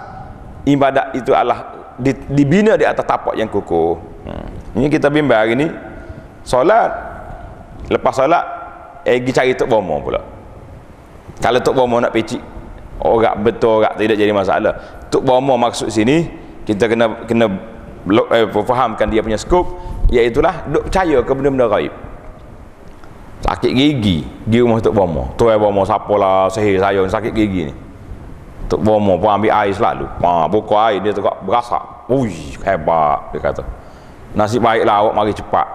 ibadat 0.66 1.18
itu 1.18 1.34
adalah 1.34 1.82
dibina 2.30 2.78
di 2.78 2.86
atas 2.86 3.06
tapak 3.06 3.38
yang 3.38 3.50
kukuh. 3.50 3.98
Hmm. 4.22 4.78
ini 4.78 4.86
kita 4.86 5.10
bimbang 5.10 5.42
hari 5.42 5.58
ni 5.58 5.66
solat 6.46 6.94
lepas 7.90 8.14
solat 8.14 8.46
eh 9.02 9.18
pergi 9.18 9.32
cari 9.34 9.52
tok 9.58 9.70
bomo 9.70 9.98
pula. 9.98 10.22
Kalau 11.42 11.58
tok 11.58 11.74
bomo 11.74 11.98
nak 11.98 12.14
pecik 12.14 12.42
orang 13.02 13.42
betul 13.42 13.82
orang 13.82 13.98
tidak 13.98 14.18
jadi 14.22 14.30
masalah. 14.30 14.74
Tok 15.10 15.26
bomo 15.26 15.58
maksud 15.58 15.90
sini 15.90 16.30
kita 16.70 16.86
kena 16.86 17.26
kena 17.26 17.50
eh, 18.38 18.46
fahamkan 18.46 19.10
dia 19.10 19.26
punya 19.26 19.42
skop 19.42 19.66
iaitulah 20.14 20.70
duk 20.70 20.86
percaya 20.90 21.18
ke 21.26 21.32
benda-benda 21.34 21.66
gaib. 21.66 21.94
Sakit 23.42 23.74
gigi 23.74 24.22
di 24.46 24.62
rumah 24.62 24.78
tok 24.78 24.94
bomo. 24.94 25.34
Tuai 25.34 25.58
bomo 25.58 25.82
siapalah 25.82 26.46
sihir 26.54 26.78
saya 26.78 27.02
sakit 27.10 27.34
gigi 27.34 27.74
ni 27.74 27.91
Tok 28.72 28.88
Bomo 28.88 29.20
pun 29.20 29.28
ambil 29.28 29.52
air 29.52 29.76
selalu. 29.76 30.08
Ha, 30.24 30.48
buka 30.48 30.76
air 30.88 31.04
dia 31.04 31.12
tegak 31.12 31.44
berasak. 31.44 32.08
Ui, 32.08 32.56
hebat 32.64 33.20
dia 33.36 33.40
kata. 33.44 33.64
Nasib 34.32 34.64
baiklah 34.64 34.96
awak 35.04 35.14
mari 35.20 35.36
cepat. 35.36 35.68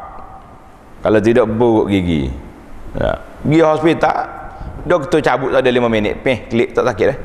Kalau 1.04 1.20
tidak 1.20 1.44
buruk 1.44 1.92
gigi. 1.92 2.32
Ya. 2.96 3.20
Pergi 3.20 3.60
hospital, 3.60 4.16
doktor 4.88 5.20
cabut 5.20 5.52
ada 5.52 5.68
5 5.68 5.92
minit. 5.92 6.24
Peh, 6.24 6.48
klik 6.48 6.72
tak 6.72 6.88
sakit 6.88 7.06
eh. 7.12 7.18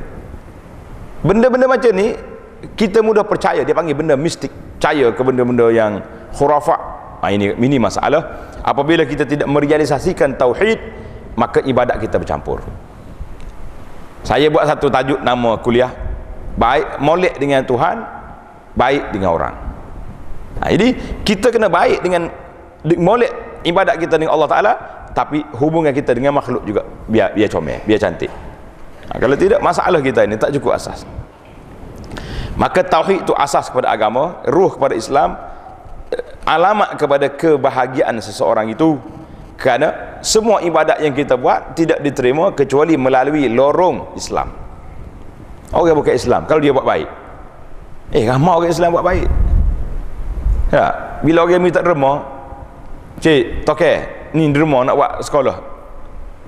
Benda-benda 1.24 1.64
macam 1.64 1.88
ni 1.96 2.20
kita 2.76 3.00
mudah 3.00 3.24
percaya 3.24 3.64
dia 3.64 3.72
panggil 3.72 3.96
benda 3.96 4.12
mistik. 4.12 4.52
Percaya 4.76 5.08
ke 5.08 5.22
benda-benda 5.24 5.72
yang 5.72 6.04
khurafat. 6.36 6.80
Ha, 7.24 7.32
ini 7.32 7.56
ini 7.56 7.80
masalah. 7.80 8.52
Apabila 8.60 9.08
kita 9.08 9.24
tidak 9.24 9.48
merealisasikan 9.48 10.36
tauhid, 10.36 10.76
maka 11.32 11.64
ibadat 11.64 11.96
kita 11.96 12.20
bercampur 12.20 12.60
saya 14.22 14.46
buat 14.48 14.64
satu 14.66 14.86
tajuk 14.86 15.20
nama 15.20 15.58
kuliah 15.58 15.90
baik 16.54 17.02
molek 17.02 17.34
dengan 17.42 17.66
Tuhan 17.66 18.02
baik 18.72 19.12
dengan 19.12 19.30
orang. 19.34 19.54
Nah, 20.62 20.68
jadi 20.70 20.94
kita 21.26 21.50
kena 21.50 21.66
baik 21.66 22.06
dengan 22.06 22.30
molek 22.98 23.62
ibadat 23.66 23.98
kita 23.98 24.16
dengan 24.16 24.36
Allah 24.38 24.50
Ta'ala 24.50 24.72
tapi 25.12 25.44
hubungan 25.60 25.92
kita 25.92 26.16
dengan 26.16 26.32
makhluk 26.38 26.64
juga 26.64 26.86
biar 27.10 27.36
biar 27.36 27.48
comel 27.52 27.82
biar 27.84 28.00
cantik. 28.00 28.32
Nah, 29.10 29.16
kalau 29.18 29.36
tidak 29.36 29.60
masalah 29.60 30.00
kita 30.00 30.24
ini 30.24 30.38
tak 30.38 30.54
cukup 30.56 30.78
asas. 30.78 31.04
Maka 32.52 32.84
tauhid 32.84 33.24
itu 33.24 33.32
asas 33.32 33.72
kepada 33.72 33.88
agama 33.88 34.44
ruh 34.44 34.76
kepada 34.76 34.92
Islam 34.92 35.40
eh, 36.12 36.20
alamat 36.44 37.00
kepada 37.00 37.26
kebahagiaan 37.32 38.20
seseorang 38.20 38.68
itu 38.70 39.00
kerana 39.60 40.18
semua 40.24 40.62
ibadat 40.62 40.98
yang 41.02 41.14
kita 41.14 41.38
buat 41.38 41.74
tidak 41.78 42.02
diterima 42.02 42.50
kecuali 42.52 42.94
melalui 42.98 43.46
lorong 43.50 44.16
Islam. 44.18 44.50
Orang 45.72 45.96
bukan 45.96 46.12
Islam 46.12 46.44
kalau 46.44 46.60
dia 46.60 46.72
buat 46.74 46.84
baik. 46.84 47.08
Eh 48.12 48.28
ramai 48.28 48.52
orang 48.52 48.72
Islam 48.72 48.92
buat 48.92 49.06
baik. 49.06 49.28
Ya 50.68 50.86
bila 51.24 51.48
orang 51.48 51.64
minta 51.64 51.80
derma 51.80 52.28
cik 53.24 53.64
toke 53.64 53.92
ni 54.36 54.52
derma 54.52 54.84
nak 54.84 54.94
buat 55.00 55.12
sekolah. 55.24 55.56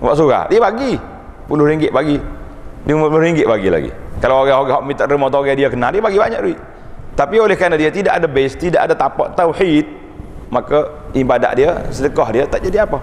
Buat 0.05 0.15
surah 0.21 0.45
dia 0.53 0.61
bagi. 0.61 1.01
Puluh 1.49 1.65
ringgit 1.65 1.93
bagi. 1.93 2.21
Lima 2.85 3.09
puluh 3.09 3.25
ringgit 3.25 3.49
bagi 3.49 3.73
lagi. 3.73 3.91
Kalau 4.21 4.45
orang-orang 4.45 4.85
minta 4.85 5.09
derma 5.09 5.33
atau 5.33 5.41
orang 5.41 5.57
dia 5.57 5.73
kenal 5.73 5.89
dia 5.89 6.05
bagi 6.05 6.21
banyak 6.21 6.41
duit. 6.45 6.61
Tapi 7.17 7.37
oleh 7.41 7.57
kerana 7.57 7.81
dia 7.81 7.89
tidak 7.89 8.19
ada 8.21 8.27
base 8.29 8.59
tidak 8.61 8.91
ada 8.91 8.93
tapak 8.99 9.33
tauhid 9.39 10.04
maka 10.53 11.11
ibadat 11.17 11.53
dia 11.57 11.71
sedekah 11.89 12.29
dia 12.31 12.45
tak 12.49 12.65
jadi 12.65 12.85
apa. 12.85 12.99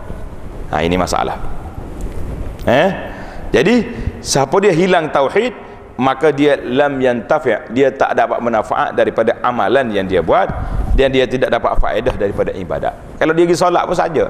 Ha 0.72 0.82
ini 0.86 0.96
masalah. 0.96 1.38
Eh? 2.66 2.90
Jadi 3.52 3.76
siapa 4.24 4.56
dia 4.64 4.72
hilang 4.72 5.12
tauhid 5.12 5.52
maka 6.00 6.32
dia 6.34 6.58
lam 6.58 6.98
yantafi' 6.98 7.74
dia 7.76 7.92
tak 7.92 8.16
dapat 8.16 8.40
manfaat 8.42 8.96
daripada 8.96 9.38
amalan 9.44 9.92
yang 9.92 10.08
dia 10.08 10.24
buat 10.24 10.48
dan 10.96 11.12
dia 11.12 11.28
tidak 11.28 11.52
dapat 11.52 11.78
faedah 11.78 12.16
daripada 12.16 12.52
ibadat. 12.56 12.94
Kalau 13.20 13.34
dia 13.36 13.46
pergi 13.46 13.60
solat 13.60 13.84
pun 13.86 13.98
saja. 13.98 14.26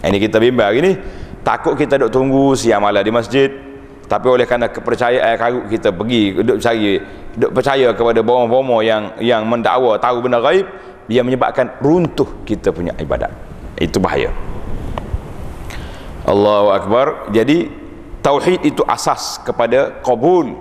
Ini 0.00 0.16
kita 0.16 0.40
bimbang 0.40 0.72
hari 0.72 0.80
ni. 0.80 0.92
Takut 1.40 1.72
kita 1.76 1.96
duk 1.96 2.12
tunggu 2.12 2.52
siang 2.52 2.84
malam 2.84 3.00
di 3.00 3.12
masjid. 3.12 3.48
Tapi 4.10 4.26
oleh 4.26 4.42
kerana 4.42 4.66
kepercayaan 4.66 5.38
karut 5.38 5.64
kita 5.70 5.94
pergi 5.94 6.34
duk 6.42 6.58
cari 6.58 6.98
duk 7.38 7.54
percaya 7.54 7.94
kepada 7.94 8.20
bomo-bomo 8.26 8.82
yang 8.82 9.14
yang 9.22 9.46
mendakwa 9.46 9.94
tahu 10.02 10.26
benda 10.26 10.42
gaib 10.42 10.66
dia 11.10 11.26
menyebabkan 11.26 11.82
runtuh 11.82 12.46
kita 12.46 12.70
punya 12.70 12.94
ibadat. 13.02 13.34
Itu 13.74 13.98
bahaya. 13.98 14.30
Allahu 16.22 16.70
Akbar. 16.70 17.06
Jadi 17.34 17.66
tauhid 18.22 18.62
itu 18.62 18.86
asas 18.86 19.42
kepada 19.42 19.98
kabul 20.06 20.54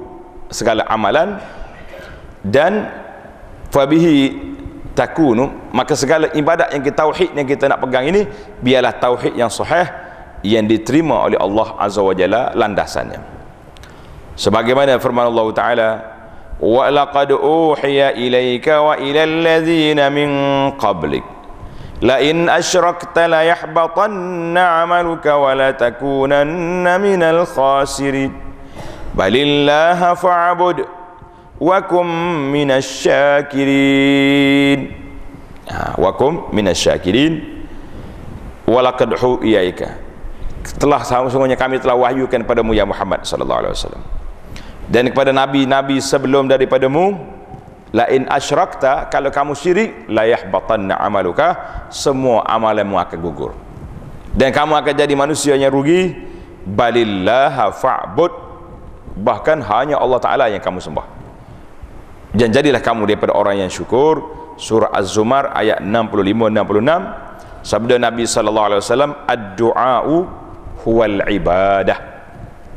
segala 0.49 0.89
amalan 0.89 1.37
dan 2.41 2.89
fabihi 3.69 4.49
takunu 4.97 5.69
maka 5.69 5.93
segala 5.93 6.33
ibadat 6.33 6.73
yang 6.73 6.81
kita 6.81 6.97
tauhid 7.05 7.29
yang 7.37 7.45
kita 7.45 7.69
nak 7.69 7.79
pegang 7.85 8.09
ini 8.09 8.25
biarlah 8.63 8.97
tauhid 8.97 9.37
yang 9.37 9.51
sahih 9.53 9.85
yang 10.41 10.65
diterima 10.65 11.29
oleh 11.29 11.37
Allah 11.37 11.77
Azza 11.77 12.01
wa 12.01 12.15
Jalla 12.15 12.55
landasannya. 12.57 13.19
Sebagaimana 14.39 14.97
firman 14.97 15.27
Allah 15.29 15.47
Taala 15.51 15.89
ila 18.99 19.21
allazina 19.23 20.11
min 20.11 20.29
qablik. 20.75 21.23
La 22.03 22.19
in 22.23 22.47
asyrakta 22.47 23.27
la 23.27 23.43
yahbatanna 23.43 24.83
'amaluka 24.83 25.35
wa 25.39 25.55
la 25.55 25.71
takunanna 25.75 26.99
minal 26.99 27.45
khasirin. 27.47 28.31
Balillaha 29.15 30.15
fa'bud 30.15 30.99
wa 31.59 31.75
kum 31.83 32.07
minasyakirin 32.55 34.79
ha, 35.67 35.99
wa 35.99 36.15
kum 36.15 36.47
minasyakirin 36.55 37.43
walaqad 38.63 39.11
hu'iyaika 39.11 39.99
telah 40.79 41.03
sungguhnya 41.03 41.59
kami 41.59 41.83
telah 41.83 41.99
wahyukan 41.99 42.47
padamu 42.47 42.71
ya 42.71 42.87
Muhammad 42.87 43.27
sallallahu 43.27 43.59
alaihi 43.65 43.75
wasallam 43.75 43.99
dan 44.89 45.13
kepada 45.13 45.29
nabi-nabi 45.29 46.01
sebelum 46.01 46.49
daripadamu 46.49 47.13
la 47.93 48.09
in 48.09 48.25
asyrakta 48.25 49.05
kalau 49.13 49.29
kamu 49.29 49.53
syirik 49.53 50.09
la 50.09 50.25
yahbatanna 50.25 50.97
amaluka 50.97 51.47
semua 51.93 52.41
amalanmu 52.49 52.97
akan 52.97 53.17
gugur. 53.21 53.53
Dan 54.33 54.49
kamu 54.49 54.77
akan 54.81 54.93
jadi 54.93 55.13
manusia 55.13 55.53
yang 55.57 55.73
rugi. 55.73 56.29
Balillaha 56.69 57.73
fa'bud 57.73 58.29
bahkan 59.17 59.57
hanya 59.57 59.97
Allah 59.97 60.21
Ta'ala 60.21 60.45
yang 60.53 60.61
kamu 60.61 60.77
sembah. 60.77 61.05
Dan 62.29 62.53
jadilah 62.53 62.77
kamu 62.77 63.09
daripada 63.09 63.33
orang 63.33 63.65
yang 63.65 63.71
syukur. 63.73 64.37
Surah 64.59 64.91
Az-Zumar 64.93 65.55
ayat 65.55 65.81
65-66 65.81 67.63
sabda 67.63 67.95
Nabi 67.95 68.23
Sallallahu 68.27 68.67
Alaihi 68.69 68.81
Wasallam 68.83 69.13
ad-du'a'u 69.23 70.15
huwal 70.83 71.25
ibadah. 71.25 71.97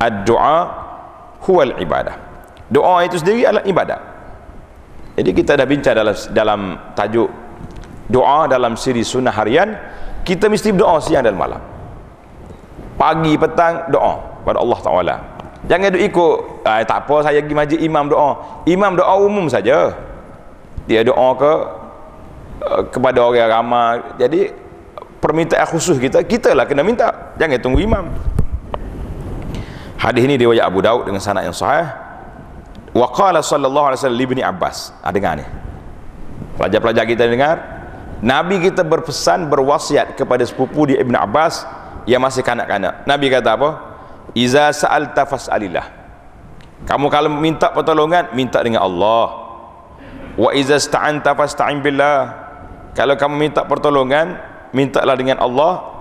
Ad-du'a 0.01 0.82
huwal 1.45 1.77
ibadah 1.79 2.17
doa 2.73 3.05
itu 3.05 3.19
sendiri 3.21 3.47
adalah 3.47 3.65
ibadah 3.67 3.99
jadi 5.19 5.31
kita 5.35 5.53
dah 5.61 5.67
bincang 5.69 5.95
dalam 5.95 6.17
dalam 6.33 6.61
tajuk 6.97 7.31
doa 8.09 8.49
dalam 8.49 8.79
siri 8.79 9.05
sunnah 9.05 9.35
harian 9.35 9.77
kita 10.23 10.49
mesti 10.49 10.73
berdoa 10.73 10.99
siang 11.03 11.27
dan 11.27 11.37
malam 11.37 11.61
pagi 12.97 13.35
petang 13.37 13.91
doa 13.91 14.43
pada 14.43 14.59
Allah 14.59 14.81
Ta'ala 14.83 15.17
Jangan 15.63 15.95
duk 15.95 16.03
ikut 16.03 16.35
ah, 16.67 16.83
tak 16.83 17.07
apa 17.07 17.23
saya 17.23 17.39
pergi 17.39 17.55
majlis 17.55 17.81
imam 17.87 18.11
doa. 18.11 18.31
Imam 18.67 18.99
doa 18.99 19.15
umum 19.23 19.47
saja. 19.47 19.95
Dia 20.91 21.07
doa 21.07 21.29
ke 21.39 21.53
uh, 22.67 22.83
kepada 22.91 23.23
orang 23.23 23.47
ramai. 23.47 24.03
Jadi 24.19 24.51
permintaan 25.23 25.63
khusus 25.71 26.03
kita 26.03 26.27
kita 26.27 26.51
lah 26.59 26.67
kena 26.67 26.83
minta. 26.83 27.35
Jangan 27.39 27.63
tunggu 27.63 27.79
imam. 27.79 28.11
Hadis 30.03 30.27
ini 30.27 30.35
riwayat 30.35 30.67
Abu 30.67 30.83
Daud 30.83 31.07
dengan 31.07 31.23
sanad 31.23 31.47
yang 31.47 31.55
sahih. 31.55 31.87
Wa 32.91 33.07
qala 33.15 33.39
sallallahu 33.39 33.95
alaihi 33.95 33.99
wasallam 34.03 34.19
li 34.19 34.43
Abbas. 34.43 34.91
Ah 34.99 35.15
dengar 35.15 35.39
ni. 35.39 35.47
Pelajar-pelajar 36.59 37.07
kita 37.07 37.31
dengar. 37.31 37.57
Nabi 38.19 38.59
kita 38.59 38.83
berpesan 38.83 39.47
berwasiat 39.47 40.19
kepada 40.19 40.43
sepupu 40.43 40.91
dia 40.91 40.99
Ibn 41.07 41.23
Abbas 41.23 41.63
yang 42.11 42.19
masih 42.19 42.43
kanak-kanak. 42.43 43.07
Nabi 43.07 43.31
kata 43.31 43.55
apa? 43.55 43.71
Iza 44.35 44.75
sa'alta 44.75 45.23
fas'alillah. 45.23 45.87
Kamu 46.83 47.07
kalau 47.07 47.31
minta 47.31 47.71
pertolongan, 47.71 48.35
minta 48.35 48.59
dengan 48.59 48.83
Allah. 48.83 49.27
Wa 50.35 50.51
iza 50.51 50.83
sta'anta 50.83 51.39
fasta'in 51.39 51.79
billah. 51.79 52.43
Kalau 52.99 53.15
kamu 53.15 53.39
minta 53.39 53.63
pertolongan, 53.63 54.35
mintalah 54.75 55.15
dengan 55.15 55.39
Allah. 55.39 55.95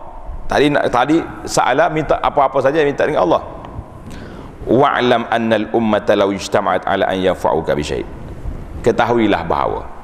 Tadi 0.49 0.73
tadi 0.89 1.17
sa'ala 1.45 1.93
minta 1.93 2.17
apa-apa 2.17 2.65
saja 2.65 2.81
minta 2.81 3.05
dengan 3.05 3.29
Allah. 3.29 3.60
Wa'lam 4.61 5.25
anna 5.31 5.57
al-ummata 5.57 6.13
law 6.13 6.29
ijtama'at 6.29 6.85
'ala 6.85 7.09
an 7.09 7.17
yanfa'uka 7.17 7.73
bi 7.73 7.81
syai'. 7.81 8.05
Ketahuilah 8.81 9.41
bahawa 9.45 10.01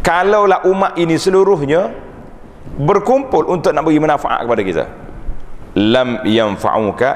kalaulah 0.00 0.64
umat 0.64 0.96
ini 0.96 1.20
seluruhnya 1.20 1.92
berkumpul 2.80 3.44
untuk 3.52 3.76
nak 3.76 3.84
bagi 3.84 4.00
manfaat 4.00 4.48
kepada 4.48 4.62
kita 4.64 4.84
lam 5.76 6.24
yanfa'uka 6.24 7.10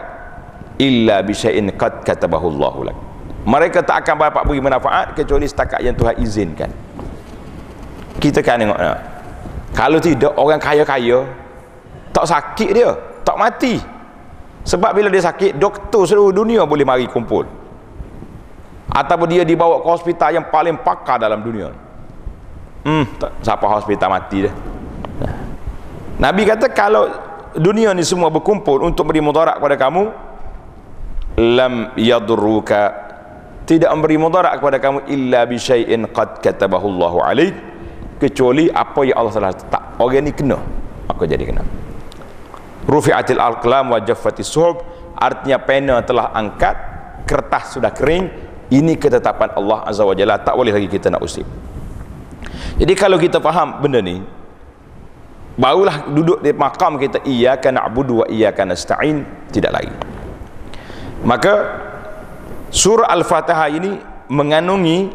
illa 0.76 1.24
bi 1.24 1.32
syai'in 1.32 1.72
qad 1.72 2.04
katabahu 2.04 2.52
Allahu 2.52 2.80
lak. 2.92 2.96
Mereka 3.46 3.86
tak 3.86 4.04
akan 4.04 4.26
dapat 4.26 4.42
beri 4.42 4.60
manfaat 4.60 5.14
kecuali 5.14 5.46
setakat 5.46 5.80
yang 5.80 5.94
Tuhan 5.94 6.18
izinkan. 6.18 6.70
Kita 8.18 8.42
kan 8.42 8.58
tengok. 8.58 8.80
Kalau 9.70 10.02
tidak 10.02 10.34
orang 10.34 10.58
kaya-kaya 10.58 11.22
tak 12.10 12.26
sakit 12.26 12.70
dia, 12.74 12.90
tak 13.22 13.38
mati. 13.38 13.78
Sebab 14.66 14.90
bila 14.98 15.06
dia 15.06 15.22
sakit, 15.22 15.54
doktor 15.62 16.10
seluruh 16.10 16.34
dunia 16.34 16.66
boleh 16.66 16.82
mari 16.82 17.06
kumpul. 17.06 17.46
Ataupun 18.90 19.28
dia 19.30 19.46
dibawa 19.46 19.78
ke 19.78 19.86
hospital 19.86 20.42
yang 20.42 20.46
paling 20.50 20.74
pakar 20.82 21.22
dalam 21.22 21.38
dunia. 21.38 21.70
Hmm, 22.82 23.06
tak, 23.18 23.38
siapa 23.46 23.66
hospital 23.66 24.10
mati 24.10 24.46
dah. 24.46 24.54
Nabi 26.16 26.42
kata 26.42 26.70
kalau 26.74 27.06
dunia 27.54 27.94
ni 27.94 28.02
semua 28.02 28.32
berkumpul 28.32 28.82
untuk 28.82 29.06
beri 29.06 29.22
mudarat 29.22 29.62
kepada 29.62 29.76
kamu, 29.78 30.02
lam 31.36 31.92
yadurruka 31.94 33.06
tidak 33.68 33.90
memberi 33.92 34.16
mudarat 34.16 34.56
kepada 34.56 34.78
kamu 34.80 34.98
illa 35.10 35.44
bi 35.44 35.60
syai'in 35.60 36.08
qad 36.08 36.40
katabahu 36.40 36.86
Allahu 36.96 37.18
alaik 37.20 37.54
kecuali 38.16 38.72
apa 38.72 39.04
yang 39.04 39.16
Allah 39.20 39.32
telah 39.34 39.50
letak 39.52 39.82
orang 40.00 40.24
ni 40.24 40.32
kena 40.32 40.56
aku 41.10 41.28
jadi 41.28 41.44
kena 41.44 41.60
rufi'atil 42.86 43.42
alqlam 43.42 43.92
wa 43.92 43.98
jaffatis 44.00 44.48
suhub. 44.48 44.82
Artinya 45.16 45.58
pena 45.60 46.00
telah 46.06 46.32
angkat 46.32 46.76
kertas 47.28 47.76
sudah 47.76 47.92
kering. 47.92 48.30
Ini 48.66 48.98
ketetapan 48.98 49.54
Allah 49.54 49.86
azza 49.86 50.02
wa 50.02 50.14
jalla. 50.14 50.42
Tak 50.42 50.54
boleh 50.58 50.74
lagi 50.74 50.90
kita 50.90 51.10
nak 51.10 51.22
usip 51.22 51.46
jadi 52.76 52.92
kalau 52.92 53.16
kita 53.16 53.40
faham 53.40 53.80
benda 53.80 54.04
ni 54.04 54.20
barulah 55.56 56.04
duduk 56.12 56.44
di 56.44 56.52
makam 56.52 57.00
kita 57.00 57.24
iyyaka 57.24 57.72
na'budu 57.72 58.20
wa 58.20 58.26
iyyaka 58.28 58.68
nasta'in. 58.68 59.24
Tidak 59.48 59.72
lagi. 59.72 59.92
Maka 61.24 61.52
surah 62.68 63.08
al-fatihah 63.08 63.68
ini 63.72 63.96
mengandungi 64.28 65.08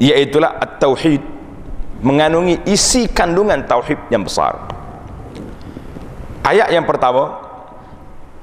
iaitulah 0.00 0.56
at-tauhid 0.56 1.20
mengandungi 2.00 2.64
isi 2.68 3.08
kandungan 3.08 3.64
tauhid 3.64 3.96
yang 4.12 4.24
besar 4.24 4.75
ayat 6.46 6.70
yang 6.70 6.86
pertama. 6.86 7.42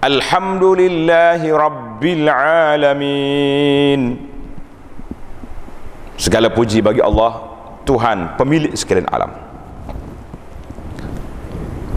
Alhamdulillahi 0.03 1.47
rabbil 1.47 2.27
alamin. 2.27 4.19
Segala 6.19 6.51
puji 6.51 6.83
bagi 6.83 6.99
Allah 6.99 7.39
Tuhan 7.87 8.35
pemilik 8.35 8.75
sekalian 8.75 9.07
alam. 9.07 9.31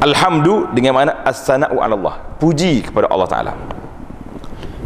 Alhamdu 0.06 0.70
dengan 0.70 1.02
mana 1.02 1.12
as-sana'u 1.26 1.82
Allah 1.82 2.22
puji 2.38 2.86
kepada 2.86 3.10
Allah 3.10 3.26
Taala. 3.26 3.52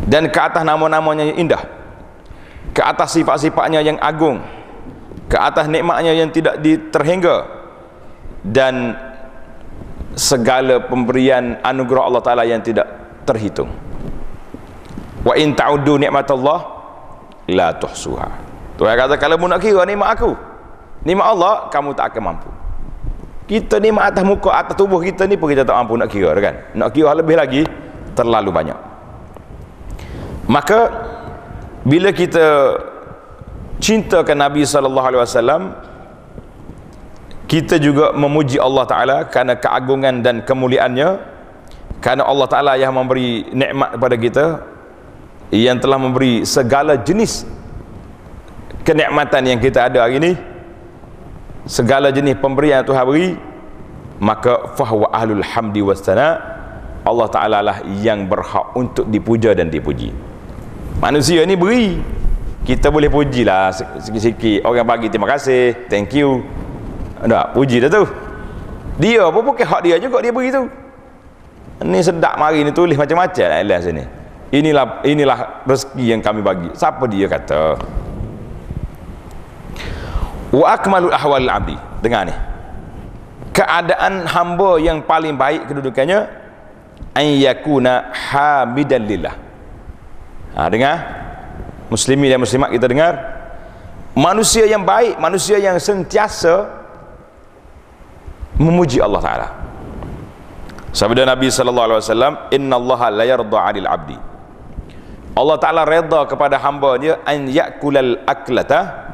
Dan 0.09 0.33
ke 0.33 0.41
atas 0.41 0.65
nama-namanya 0.65 1.29
yang 1.29 1.45
indah. 1.45 1.61
Ke 2.73 2.81
atas 2.81 3.13
sifat-sifatnya 3.13 3.85
yang 3.85 4.01
agung. 4.01 4.41
Ke 5.29 5.37
atas 5.37 5.69
nikmatnya 5.69 6.17
yang 6.17 6.33
tidak 6.33 6.57
diterhingga 6.65 7.61
dan 8.41 8.97
segala 10.15 10.83
pemberian 10.83 11.59
anugerah 11.63 12.03
Allah 12.07 12.23
Ta'ala 12.23 12.43
yang 12.47 12.63
tidak 12.63 12.87
terhitung. 13.27 13.71
Wa 15.21 15.37
in 15.37 15.53
ta'uddu 15.53 16.01
nikmat 16.01 16.27
Allah 16.33 16.65
la 17.51 17.77
tuhsuha. 17.77 18.29
Tuhan 18.81 18.97
kata 18.97 19.21
kalau 19.21 19.37
mu 19.37 19.45
nak 19.45 19.61
kira 19.61 19.85
nikmat 19.85 20.17
aku 20.17 20.33
nikmat 21.05 21.27
Allah 21.37 21.69
kamu 21.69 21.93
tak 21.93 22.17
akan 22.17 22.23
mampu. 22.33 22.51
Kita 23.51 23.83
ni 23.83 23.91
atas 23.91 24.23
muka 24.23 24.55
atas 24.55 24.79
tubuh 24.79 25.03
kita 25.03 25.27
ni 25.27 25.35
pun 25.35 25.51
kita 25.51 25.67
tak 25.67 25.75
mampu 25.75 25.99
nak 25.99 26.09
kira 26.09 26.33
kan? 26.39 26.55
Nak 26.73 26.89
kira 26.95 27.13
lebih 27.13 27.37
lagi 27.37 27.63
terlalu 28.15 28.51
banyak. 28.55 28.79
Maka 30.47 30.79
bila 31.85 32.15
kita 32.15 32.79
cintakan 33.83 34.39
Nabi 34.39 34.63
sallallahu 34.63 35.07
alaihi 35.11 35.23
wasallam 35.25 35.63
kita 37.51 37.83
juga 37.83 38.15
memuji 38.15 38.63
Allah 38.63 38.87
taala 38.87 39.17
kerana 39.27 39.59
keagungan 39.59 40.23
dan 40.23 40.47
kemuliaannya. 40.47 41.19
Kerana 41.99 42.23
Allah 42.23 42.47
taala 42.47 42.73
yang 42.79 42.95
memberi 42.95 43.51
nikmat 43.51 43.99
kepada 43.99 44.17
kita 44.17 44.47
yang 45.51 45.83
telah 45.83 45.99
memberi 45.99 46.47
segala 46.47 46.95
jenis 46.95 47.43
kenikmatan 48.87 49.43
yang 49.51 49.59
kita 49.59 49.91
ada 49.91 50.07
hari 50.07 50.23
ini 50.23 50.33
segala 51.67 52.15
jenis 52.15 52.39
pemberian 52.39 52.81
yang 52.81 52.87
Tuhan 52.87 53.05
beri 53.05 53.29
maka 54.23 54.73
fahwa 54.79 55.11
ahlul 55.11 55.43
hamdi 55.43 55.83
wasana 55.83 56.39
Allah 57.03 57.29
Ta'ala 57.33 57.59
lah 57.65 57.77
yang 58.05 58.29
berhak 58.29 58.77
untuk 58.77 59.09
dipuja 59.09 59.57
dan 59.57 59.73
dipuji. 59.73 60.15
Manusia 61.03 61.43
ni 61.45 61.59
beri 61.59 61.99
kita 62.63 62.93
boleh 62.93 63.11
puji 63.11 63.43
lah 63.43 63.75
sikit-sikit. 63.75 64.63
Orang 64.63 64.87
bagi 64.87 65.11
terima 65.11 65.27
kasih 65.27 65.91
thank 65.91 66.15
you 66.15 66.47
tak 67.29 67.53
puji 67.53 67.85
dah 67.85 67.91
tu. 67.93 68.05
Dia 69.01 69.29
pun 69.33 69.43
bukan 69.45 69.65
hak 69.65 69.81
dia 69.85 69.97
juga 69.97 70.21
dia 70.21 70.33
beri 70.33 70.53
tu. 70.53 70.65
Ni 71.81 72.01
sedap 72.05 72.37
mari 72.37 72.61
ni 72.61 72.73
tulis 72.73 72.97
macam-macam 72.97 73.47
lah 73.49 73.61
lah 73.65 73.81
sini. 73.81 74.05
Inilah 74.53 75.05
inilah 75.07 75.65
rezeki 75.65 76.05
yang 76.17 76.21
kami 76.21 76.45
bagi. 76.45 76.69
Siapa 76.77 77.05
dia 77.09 77.27
kata? 77.29 77.81
Wa 80.51 80.67
akmalul 80.77 81.15
ahwal 81.15 81.49
abdi 81.49 81.77
dengar 82.05 82.29
ni. 82.29 82.35
Keadaan 83.57 84.29
hamba 84.29 84.81
yang 84.81 85.05
paling 85.05 85.37
baik 85.37 85.71
kedudukannya 85.71 86.19
an 87.17 87.27
yakuna 87.41 88.13
hamidan 88.13 89.03
lillah. 89.07 89.35
Ha 90.57 90.69
dengar. 90.69 90.97
Muslimi 91.89 92.31
dan 92.31 92.39
muslimat 92.43 92.71
kita 92.71 92.87
dengar. 92.91 93.17
Manusia 94.13 94.67
yang 94.67 94.83
baik 94.83 95.17
manusia 95.23 95.57
yang 95.63 95.79
sentiasa 95.79 96.80
memuji 98.61 99.01
Allah 99.01 99.21
taala. 99.25 99.49
Sabda 100.93 101.25
nabi 101.25 101.49
sallallahu 101.49 101.87
alaihi 101.97 102.03
wasallam 102.05 102.35
innallaha 102.53 103.09
la 103.09 103.25
yarda 103.25 103.59
'anil 103.65 103.89
'abdi. 103.89 104.19
Allah 105.33 105.57
taala 105.57 105.83
redha 105.89 106.29
kepada 106.29 106.61
hamba 106.61 107.01
dia 107.01 107.17
an 107.25 107.49
yakulal 107.49 108.21
aklata. 108.29 109.09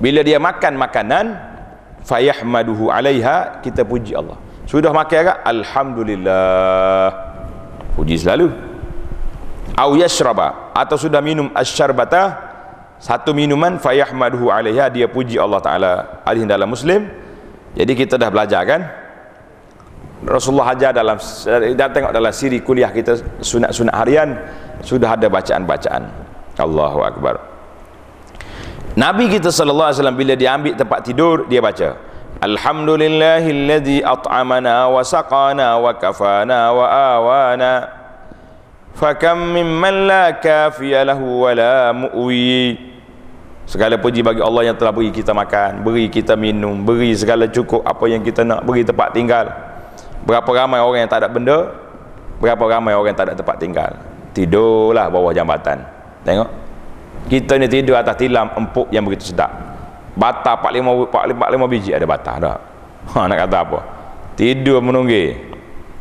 Bila 0.00 0.24
dia 0.24 0.40
makan 0.40 0.78
makanan 0.78 1.26
fayahmaduhu 2.06 2.88
alaiha 2.88 3.60
kita 3.60 3.84
puji 3.84 4.16
Allah. 4.16 4.38
Sudah 4.64 4.94
makan 4.94 5.20
ke? 5.28 5.34
Alhamdulillah. 5.44 7.10
Puji 7.98 8.16
selalu. 8.16 8.48
Au 9.74 9.92
yashraba 9.98 10.72
atau 10.72 10.94
sudah 10.94 11.18
minum 11.18 11.50
asyarbata 11.52 12.38
satu 13.02 13.34
minuman 13.34 13.78
fayahmaduhu 13.82 14.48
alaiha 14.54 14.86
dia 14.88 15.10
puji 15.10 15.36
Allah 15.36 15.58
taala. 15.58 15.92
Hadis 16.22 16.46
dalam 16.46 16.70
muslim 16.70 17.10
jadi 17.76 17.92
kita 17.92 18.14
dah 18.16 18.30
belajar 18.32 18.62
kan? 18.64 18.80
Rasulullah 20.24 20.74
ajar 20.74 20.90
dalam 20.90 21.14
dan 21.78 21.88
tengok 21.94 22.10
dalam 22.10 22.32
siri 22.34 22.58
kuliah 22.58 22.90
kita 22.90 23.38
sunat-sunat 23.38 23.94
harian 23.94 24.34
sudah 24.82 25.14
ada 25.14 25.30
bacaan-bacaan. 25.30 26.10
Allahu 26.58 27.06
akbar. 27.06 27.38
Nabi 28.98 29.30
kita 29.30 29.54
sallallahu 29.54 29.94
alaihi 29.94 29.98
wasallam 30.02 30.18
bila 30.18 30.34
dia 30.34 30.58
ambil 30.58 30.74
tempat 30.74 31.06
tidur 31.06 31.46
dia 31.46 31.62
baca 31.62 31.94
Alhamdulillahilladzi 32.38 34.02
at'amana 34.02 34.90
wa 34.90 35.02
saqana 35.02 35.78
wa 35.78 35.90
kafana 35.94 36.70
wa 36.70 36.86
awana. 36.86 37.74
Fakam 38.94 39.54
mimman 39.54 40.06
la 40.06 40.34
kafiya 40.38 41.06
lahu 41.06 41.46
wa 41.46 41.50
la 41.54 41.90
mu'wi 41.94 42.87
segala 43.68 44.00
puji 44.00 44.24
bagi 44.24 44.40
Allah 44.40 44.72
yang 44.72 44.76
telah 44.80 44.90
beri 44.90 45.12
kita 45.12 45.36
makan 45.36 45.84
beri 45.84 46.08
kita 46.08 46.34
minum 46.40 46.80
beri 46.88 47.12
segala 47.12 47.44
cukup 47.52 47.84
apa 47.84 48.04
yang 48.08 48.24
kita 48.24 48.42
nak 48.42 48.64
beri 48.64 48.82
tempat 48.82 49.12
tinggal. 49.12 49.46
Berapa 50.24 50.48
ramai 50.50 50.80
orang 50.80 51.04
yang 51.04 51.10
tak 51.12 51.24
ada 51.24 51.28
benda 51.28 51.68
berapa 52.40 52.60
ramai 52.64 52.96
orang 52.96 53.12
yang 53.12 53.18
tak 53.20 53.28
ada 53.32 53.36
tempat 53.36 53.56
tinggal. 53.60 53.90
Tidurlah 54.32 55.12
bawah 55.12 55.30
jambatan. 55.36 55.84
Tengok. 56.24 56.50
Kita 57.28 57.60
ni 57.60 57.68
tidur 57.68 58.00
atas 58.00 58.16
tilam 58.16 58.48
empuk 58.56 58.88
yang 58.88 59.04
begitu 59.04 59.36
sedap. 59.36 59.52
Bata 60.16 60.56
45 60.58 61.12
45 61.12 61.72
biji 61.72 61.90
ada 61.92 62.06
bata 62.08 62.32
dah. 62.40 62.56
Ha 63.08 63.24
nak 63.24 63.38
kata 63.46 63.56
apa? 63.64 63.78
Tidur 64.36 64.80
menunggu. 64.82 65.32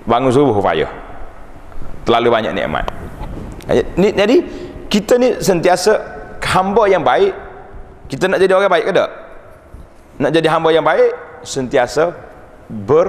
Bangun 0.08 0.32
subuh 0.32 0.60
payah 0.64 1.08
terlalu 2.08 2.32
banyak 2.32 2.56
nikmat. 2.56 2.88
Ni 4.00 4.16
jadi 4.16 4.38
kita 4.88 5.20
ni 5.20 5.36
sentiasa 5.44 6.00
hamba 6.40 6.88
yang 6.88 7.04
baik 7.04 7.36
kita 8.08 8.32
nak 8.32 8.40
jadi 8.40 8.52
orang 8.56 8.72
baik 8.72 8.86
ke 8.88 8.94
tak? 8.96 9.10
Nak 10.18 10.32
jadi 10.34 10.48
hamba 10.50 10.70
yang 10.74 10.84
baik 10.88 11.44
sentiasa 11.46 12.16
ber 12.68 13.08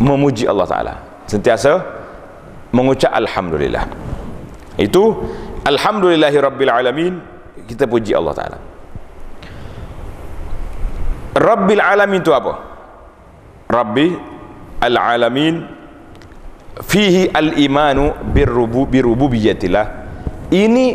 memuji 0.00 0.48
Allah 0.48 0.66
taala. 0.66 0.94
Sentiasa 1.28 1.84
mengucap 2.72 3.12
alhamdulillah. 3.12 3.84
Itu 4.78 5.26
Alhamdulillahi 5.66 6.38
Rabbil 6.38 6.70
Alamin 6.70 7.14
kita 7.68 7.84
puji 7.84 8.16
Allah 8.16 8.32
Ta'ala. 8.32 8.58
Rabbil 11.36 11.82
Alamin 11.82 12.24
itu 12.24 12.32
apa? 12.32 12.54
Rabbi 13.68 14.06
Al-Alamin 14.80 15.66
fihi 16.80 17.28
al-imanu 17.28 18.14
birububiyatillah. 18.32 19.86
Ini 20.48 20.86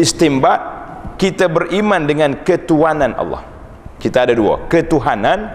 istimbat 0.00 0.60
kita 1.22 1.46
beriman 1.46 2.02
dengan 2.02 2.42
ketuhanan 2.42 3.14
Allah. 3.14 3.46
Kita 4.02 4.26
ada 4.26 4.34
dua 4.34 4.66
ketuhanan 4.66 5.46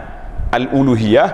al-uluhiyah 0.55 1.29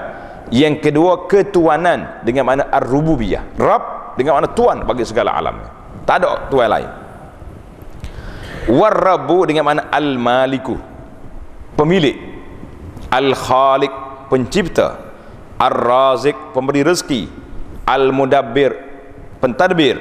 yang 0.50 0.82
kedua 0.82 1.30
ketuhanan 1.30 2.26
dengan 2.26 2.50
makna 2.50 2.66
ar-rububiyah. 2.74 3.54
Rabb 3.62 4.18
dengan 4.18 4.42
makna 4.42 4.50
tuan 4.58 4.82
bagi 4.90 5.06
segala 5.06 5.38
alam. 5.38 5.62
Tak 6.10 6.16
ada 6.18 6.50
tuan 6.50 6.66
lain. 6.66 6.90
Warrabu 8.74 9.46
dengan 9.46 9.70
mana 9.70 9.82
al-maliku 9.94 10.82
pemilik 11.78 12.16
al-khaliq 13.14 13.92
pencipta 14.32 14.98
ar-razik 15.60 16.34
pemberi 16.56 16.82
rezeki 16.82 17.28
al-mudabbir 17.84 18.72
pentadbir 19.44 20.00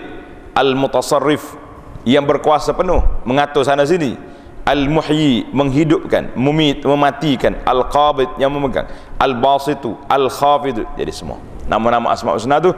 al-mutasarrif 0.55 1.62
yang 2.03 2.27
berkuasa 2.27 2.75
penuh 2.75 3.03
mengatur 3.27 3.62
sana 3.62 3.87
sini. 3.87 4.19
Al-muhyi 4.62 5.51
menghidupkan 5.51 6.38
mumit 6.38 6.87
mematikan. 6.87 7.59
Al-qabid 7.67 8.31
yang 8.38 8.55
memegang. 8.55 8.87
Al-basitu 9.19 9.99
al-khafid. 10.07 10.87
Jadi 10.95 11.11
semua. 11.11 11.43
Nama-nama 11.67 12.15
asma' 12.15 12.38
husna 12.38 12.62
tu 12.62 12.71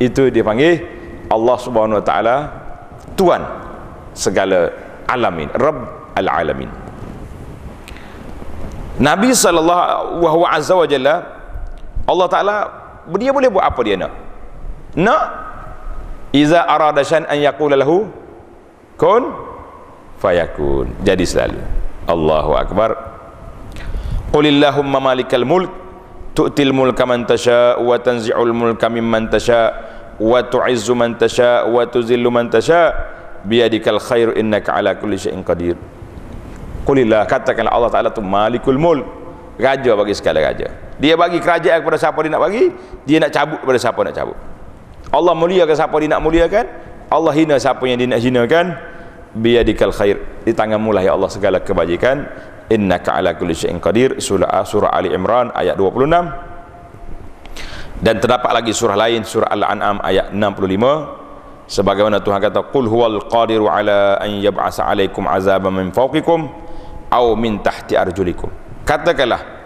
itu 0.00 0.32
dipanggil 0.32 0.84
Allah 1.28 1.56
Subhanahu 1.60 2.00
wa 2.00 2.04
taala 2.04 2.36
tuan 3.14 3.44
segala 4.16 4.72
alamin 5.06 5.46
rabb 5.54 6.16
al 6.16 6.26
alamin 6.26 6.72
Nabi 9.00 9.32
sallallahu 9.32 10.20
wa 10.24 10.48
azza 10.50 10.74
wa 10.74 10.88
jalla 10.88 11.24
Allah 12.08 12.26
taala 12.26 12.56
dia 13.16 13.32
boleh 13.32 13.48
buat 13.48 13.64
apa 13.64 13.80
dia 13.86 13.96
nak? 13.96 14.12
Nak 14.98 15.22
iza 16.34 16.64
arada 16.64 17.00
syan 17.00 17.24
an 17.28 17.38
yaqula 17.38 17.78
lahu 17.78 18.10
kun 19.00 19.32
fayakun. 20.20 20.92
Jadi 21.00 21.24
selalu. 21.24 21.60
Allahu 22.04 22.52
akbar. 22.52 22.92
Qulillahumma 24.28 25.00
malikal 25.00 25.48
mulk. 25.48 25.72
Tu'til 26.36 26.70
mulka 26.70 27.08
man 27.08 27.26
tasha 27.26 27.80
wa 27.80 27.98
tanzi'ul 27.98 28.54
mulka 28.54 28.86
mimman 28.86 29.26
tasha 29.26 29.74
wa 30.20 30.38
tu'izzu 30.44 30.94
man 30.94 31.18
tasha 31.18 31.66
wa 31.66 31.82
tuzillu 31.82 32.30
man 32.30 32.46
tasha 32.46 32.94
biadikal 33.42 33.98
khair 33.98 34.38
innaka 34.38 34.78
ala 34.78 34.94
kulli 34.94 35.18
syai'in 35.18 35.42
qadir. 35.42 35.74
Qulillah 36.86 37.26
katakanlah 37.26 37.74
Allah 37.74 37.90
taala 37.90 38.10
tu 38.14 38.22
malikul 38.22 38.78
mulk. 38.78 39.18
Raja 39.58 39.92
bagi 39.92 40.14
segala 40.16 40.40
raja. 40.40 40.72
Dia 41.02 41.18
bagi 41.18 41.36
kerajaan 41.36 41.84
kepada 41.84 41.98
siapa 42.00 42.16
dia 42.24 42.32
nak 42.32 42.42
bagi? 42.46 42.72
Dia 43.04 43.20
nak 43.20 43.30
cabut 43.34 43.58
kepada 43.60 43.78
siapa 43.82 44.00
nak 44.00 44.14
cabut. 44.16 44.38
Allah 45.10 45.34
muliakan 45.36 45.74
siapa 45.76 45.96
dia 46.00 46.08
nak 46.14 46.22
muliakan? 46.24 46.64
Allah 47.10 47.32
hina 47.34 47.58
siapa 47.58 47.82
yang 47.90 47.98
dia 47.98 48.08
nak 48.08 48.22
hinakan 48.22 48.66
biadikal 49.34 49.92
khair. 49.94 50.42
Di 50.46 50.52
tanganmu 50.54 50.90
lah 50.94 51.02
ya 51.04 51.12
Allah 51.14 51.30
segala 51.30 51.58
kebajikan. 51.62 52.26
Innaka 52.70 53.18
ala 53.18 53.34
kulli 53.34 53.54
syai'in 53.54 53.82
qadir. 53.82 54.22
Surah 54.22 54.62
surah 54.62 54.94
ali 54.94 55.10
imran 55.10 55.50
ayat 55.54 55.74
26 55.74 56.50
dan 58.00 58.16
terdapat 58.16 58.50
lagi 58.56 58.72
surah 58.72 58.96
lain 58.96 59.20
surah 59.28 59.52
al-an'am 59.52 60.00
ayat 60.00 60.32
65 60.32 61.68
sebagaimana 61.68 62.24
Tuhan 62.24 62.40
kata 62.40 62.72
qul 62.72 62.88
huwal 62.88 63.28
qadiru 63.28 63.68
ala 63.68 64.16
an 64.16 64.40
yab'asa 64.40 64.88
alaikum 64.88 65.28
azaban 65.28 65.76
min 65.76 65.92
fawqikum 65.92 66.48
au 67.12 67.26
min 67.36 67.60
tahti 67.60 68.00
arjulikum. 68.00 68.48
Katakanlah 68.88 69.60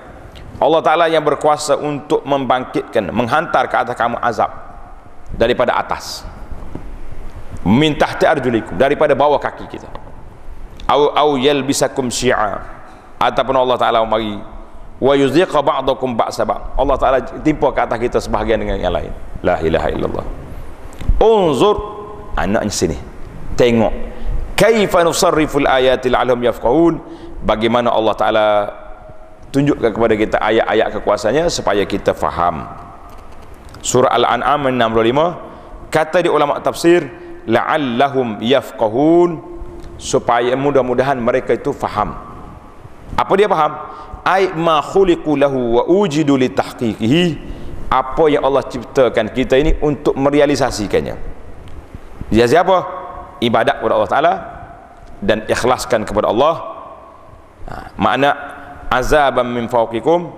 Allah 0.59 0.81
Ta'ala 0.83 1.07
yang 1.07 1.22
berkuasa 1.22 1.79
untuk 1.79 2.27
membangkitkan 2.27 3.14
menghantar 3.14 3.70
ke 3.70 3.77
atas 3.79 3.94
kamu 3.94 4.18
azab 4.18 4.50
daripada 5.35 5.79
atas 5.79 6.27
min 7.64 7.96
tahti 7.96 8.29
arjulikum 8.29 8.77
daripada 8.77 9.16
bawah 9.16 9.40
kaki 9.40 9.64
kita. 9.66 9.88
Au 10.85 11.11
au 11.16 11.31
yalbisakum 11.40 12.12
syi'a. 12.12 12.61
Ataupun 13.16 13.57
Allah 13.57 13.81
Taala 13.81 14.05
mari 14.05 14.37
wa 15.00 15.12
yuziqa 15.16 15.64
ba'dakum 15.64 16.12
ba'sa 16.12 16.44
ba' 16.44 16.77
Allah 16.77 16.96
Taala 17.00 17.18
timpa 17.40 17.72
ke 17.72 17.81
atas 17.81 17.98
kita 17.98 18.18
sebahagian 18.20 18.61
dengan 18.61 18.77
yang 18.77 18.92
lain. 18.92 19.11
La 19.40 19.57
ilaha 19.64 19.88
illallah. 19.88 20.27
Unzur 21.24 21.77
anaknya 22.37 22.68
sini. 22.68 22.98
Tengok. 23.57 23.92
Kaifa 24.55 25.00
nusarriful 25.03 25.64
ayati 25.64 26.12
la'allahum 26.12 26.44
yafqahun. 26.44 26.94
Bagaimana 27.48 27.88
Allah 27.88 28.14
Taala 28.16 28.46
tunjukkan 29.57 29.88
kepada 29.88 30.14
kita 30.20 30.37
ayat-ayat 30.37 31.00
kekuasaannya 31.00 31.48
supaya 31.48 31.83
kita 31.88 32.12
faham. 32.12 32.68
Surah 33.81 34.12
al-an'am 34.12 34.68
65 34.68 35.92
kata 35.92 36.18
di 36.24 36.29
ulama 36.33 36.59
tafsir 36.59 37.23
la'allahum 37.48 38.40
yafqahun. 38.40 39.54
Supaya 39.94 40.52
mudah-mudahan 40.59 41.16
mereka 41.16 41.54
itu 41.54 41.70
faham. 41.70 42.18
Apa 43.14 43.33
dia 43.38 43.46
faham? 43.46 43.72
Ai 44.26 44.50
ma 44.57 44.83
khuliqu 44.83 45.38
lahu 45.38 45.78
wa 45.78 45.83
ujidu 45.87 46.35
li 46.35 46.50
tahqiqihi. 46.50 47.38
Apa 47.92 48.26
yang 48.26 48.42
Allah 48.42 48.66
ciptakan 48.66 49.30
kita 49.30 49.54
ini 49.54 49.78
untuk 49.78 50.18
merealisasikannya. 50.18 51.14
Dia 52.33 52.46
siapa? 52.50 52.83
Ibadat 53.38 53.78
kepada 53.78 53.94
Allah 53.94 54.11
taala 54.11 54.33
dan 55.22 55.46
ikhlaskan 55.46 56.02
kepada 56.02 56.33
Allah. 56.33 56.54
Ha, 57.70 57.74
makna 57.94 58.35
azaban 58.90 59.46
min 59.46 59.70
fawqikum. 59.70 60.33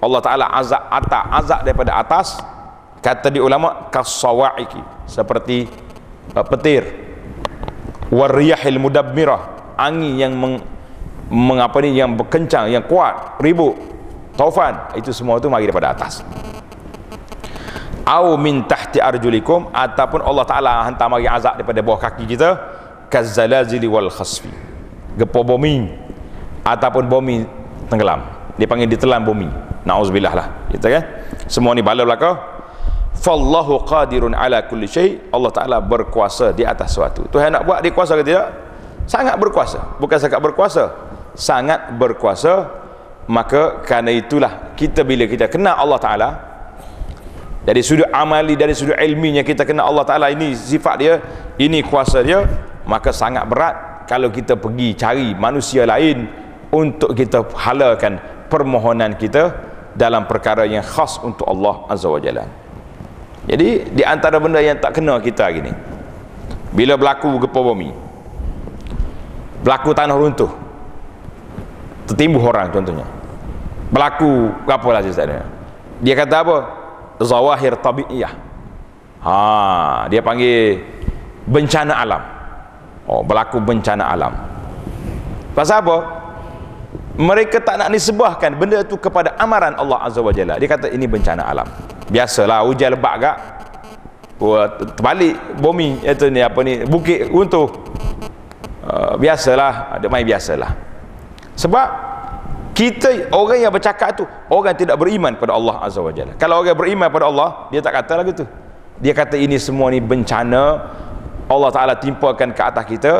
Allah 0.00 0.20
taala 0.24 0.46
azab 0.48 0.80
atas 0.88 1.24
azab 1.44 1.60
daripada 1.66 1.92
atas. 2.00 2.28
Kata 3.04 3.28
di 3.28 3.36
ulama 3.36 3.92
kasawaiki 3.92 4.80
seperti 5.04 5.68
petir. 6.32 6.84
Wariyahil 8.08 8.78
mudabmirah 8.78 9.74
angin 9.74 10.14
yang 10.16 10.32
meng, 10.38 10.62
mengapa 11.28 11.82
ni 11.82 11.96
yang 11.98 12.14
berkencang 12.14 12.70
yang 12.70 12.84
kuat 12.84 13.40
ribut 13.42 13.74
taufan 14.38 14.92
itu 14.94 15.10
semua 15.10 15.38
itu 15.38 15.50
mari 15.50 15.66
daripada 15.66 15.94
atas. 15.94 16.22
Au 18.04 18.36
min 18.36 18.60
tahti 18.68 19.00
arjulikum 19.00 19.72
ataupun 19.72 20.20
Allah 20.20 20.44
Taala 20.44 20.72
hantar 20.84 21.08
mari 21.08 21.24
azab 21.24 21.56
daripada 21.56 21.80
bawah 21.80 22.00
kaki 22.00 22.28
kita. 22.28 22.50
Kazzalazili 23.08 23.88
wal 23.88 24.12
khasfi. 24.12 24.50
Gempa 25.16 25.40
bumi 25.40 25.88
ataupun 26.66 27.08
bumi 27.08 27.48
tenggelam. 27.88 28.20
Dipanggil 28.60 28.92
ditelan 28.92 29.24
bumi. 29.24 29.48
Nauzubillah 29.88 30.34
lah. 30.36 30.46
Gitu 30.68 30.84
kan? 30.84 31.02
Semua 31.48 31.72
ni 31.72 31.80
bala 31.80 32.04
belaka 32.04 32.53
fallahu 33.14 33.82
qadirun 33.86 34.34
ala 34.34 34.66
kulli 34.66 34.86
syai. 34.90 35.18
Allah 35.30 35.50
taala 35.54 35.78
berkuasa 35.80 36.50
di 36.52 36.66
atas 36.66 36.94
sesuatu. 36.94 37.26
Tuhan 37.30 37.54
nak 37.54 37.62
buat 37.64 37.80
dia 37.80 37.94
kuasa 37.94 38.18
ke 38.18 38.24
tidak? 38.26 38.46
Sangat 39.06 39.36
berkuasa. 39.36 39.98
Bukan 40.00 40.16
sangat 40.16 40.40
berkuasa 40.40 40.84
sangat 41.34 41.94
berkuasa. 41.98 42.82
Maka 43.24 43.80
kerana 43.80 44.12
itulah 44.12 44.76
kita 44.76 45.00
bila 45.00 45.24
kita 45.24 45.48
kenal 45.48 45.80
Allah 45.80 45.96
taala 45.96 46.28
dari 47.64 47.80
sudut 47.80 48.04
amali 48.12 48.52
dari 48.52 48.76
sudut 48.76 49.00
ilminya 49.00 49.40
kita 49.40 49.64
kenal 49.64 49.88
Allah 49.88 50.04
taala 50.04 50.28
ini 50.28 50.52
sifat 50.52 50.94
dia 51.00 51.24
ini 51.56 51.80
kuasa 51.80 52.20
dia 52.20 52.44
maka 52.84 53.16
sangat 53.16 53.48
berat 53.48 54.04
kalau 54.04 54.28
kita 54.28 54.60
pergi 54.60 54.92
cari 54.92 55.32
manusia 55.32 55.88
lain 55.88 56.28
untuk 56.68 57.16
kita 57.16 57.48
halakan 57.56 58.20
permohonan 58.52 59.16
kita 59.16 59.56
dalam 59.96 60.28
perkara 60.28 60.68
yang 60.68 60.84
khas 60.84 61.16
untuk 61.24 61.48
Allah 61.48 61.88
azza 61.88 62.12
wajalla 62.12 62.44
jadi 63.44 63.84
di 63.92 64.02
antara 64.04 64.40
benda 64.40 64.60
yang 64.60 64.80
tak 64.80 64.96
kena 64.96 65.20
kita 65.20 65.44
gini. 65.52 65.72
Bila 66.72 66.96
berlaku 66.96 67.36
gempa 67.44 67.60
bumi. 67.60 67.92
Berlaku 69.60 69.90
tanah 69.92 70.16
runtuh. 70.16 70.52
Tertimbuh 72.08 72.40
orang 72.40 72.72
contohnya. 72.72 73.06
Berlaku 73.92 74.52
apa 74.64 74.88
lah 74.90 75.00
sebenarnya. 75.04 75.44
Dia 76.00 76.14
kata 76.16 76.36
apa? 76.40 76.56
Zawahir 77.20 77.76
tabi'iyah. 77.78 78.32
Ha, 79.24 79.36
dia 80.08 80.20
panggil 80.20 80.80
bencana 81.48 82.00
alam. 82.00 82.22
Oh, 83.04 83.20
berlaku 83.20 83.60
bencana 83.60 84.08
alam. 84.08 84.32
Pasal 85.52 85.84
apa? 85.84 85.96
Mereka 87.14 87.62
tak 87.62 87.78
nak 87.78 87.94
disebahkan 87.94 88.58
benda 88.58 88.82
itu 88.82 88.98
kepada 88.98 89.38
amaran 89.38 89.78
Allah 89.78 90.02
Azza 90.02 90.18
wa 90.18 90.34
Jalla. 90.34 90.58
Dia 90.58 90.66
kata 90.66 90.90
ini 90.90 91.06
bencana 91.06 91.46
alam 91.46 91.68
biasalah 92.08 92.64
hujan 92.68 92.92
lebat 92.92 93.14
gak 93.20 93.36
terbalik 94.98 95.36
bumi 95.56 96.02
itu 96.02 96.26
ni 96.28 96.40
apa 96.42 96.58
ni 96.66 96.82
bukit 96.84 97.30
runtuh. 97.30 97.70
Uh, 98.84 99.16
biasalah 99.16 99.96
ada 99.96 100.06
main 100.12 100.26
biasalah. 100.26 100.76
Sebab 101.56 101.88
kita 102.74 103.30
orang 103.32 103.64
yang 103.64 103.72
bercakap 103.72 104.12
tu 104.18 104.26
orang 104.50 104.74
tidak 104.76 104.98
beriman 105.00 105.38
pada 105.38 105.56
Allah 105.56 105.80
Azza 105.80 106.02
wa 106.02 106.12
Jalla. 106.12 106.36
Kalau 106.36 106.60
orang 106.60 106.76
beriman 106.76 107.08
pada 107.08 107.30
Allah 107.30 107.70
dia 107.72 107.80
tak 107.80 107.96
kata 107.96 108.12
lagi 108.20 108.32
tu. 108.36 108.44
Dia 109.00 109.16
kata 109.16 109.40
ini 109.40 109.56
semua 109.56 109.88
ni 109.88 110.02
bencana. 110.02 110.92
Allah 111.44 111.70
Ta'ala 111.72 111.94
timpakan 112.00 112.56
ke 112.56 112.62
atas 112.62 112.84
kita 112.88 113.12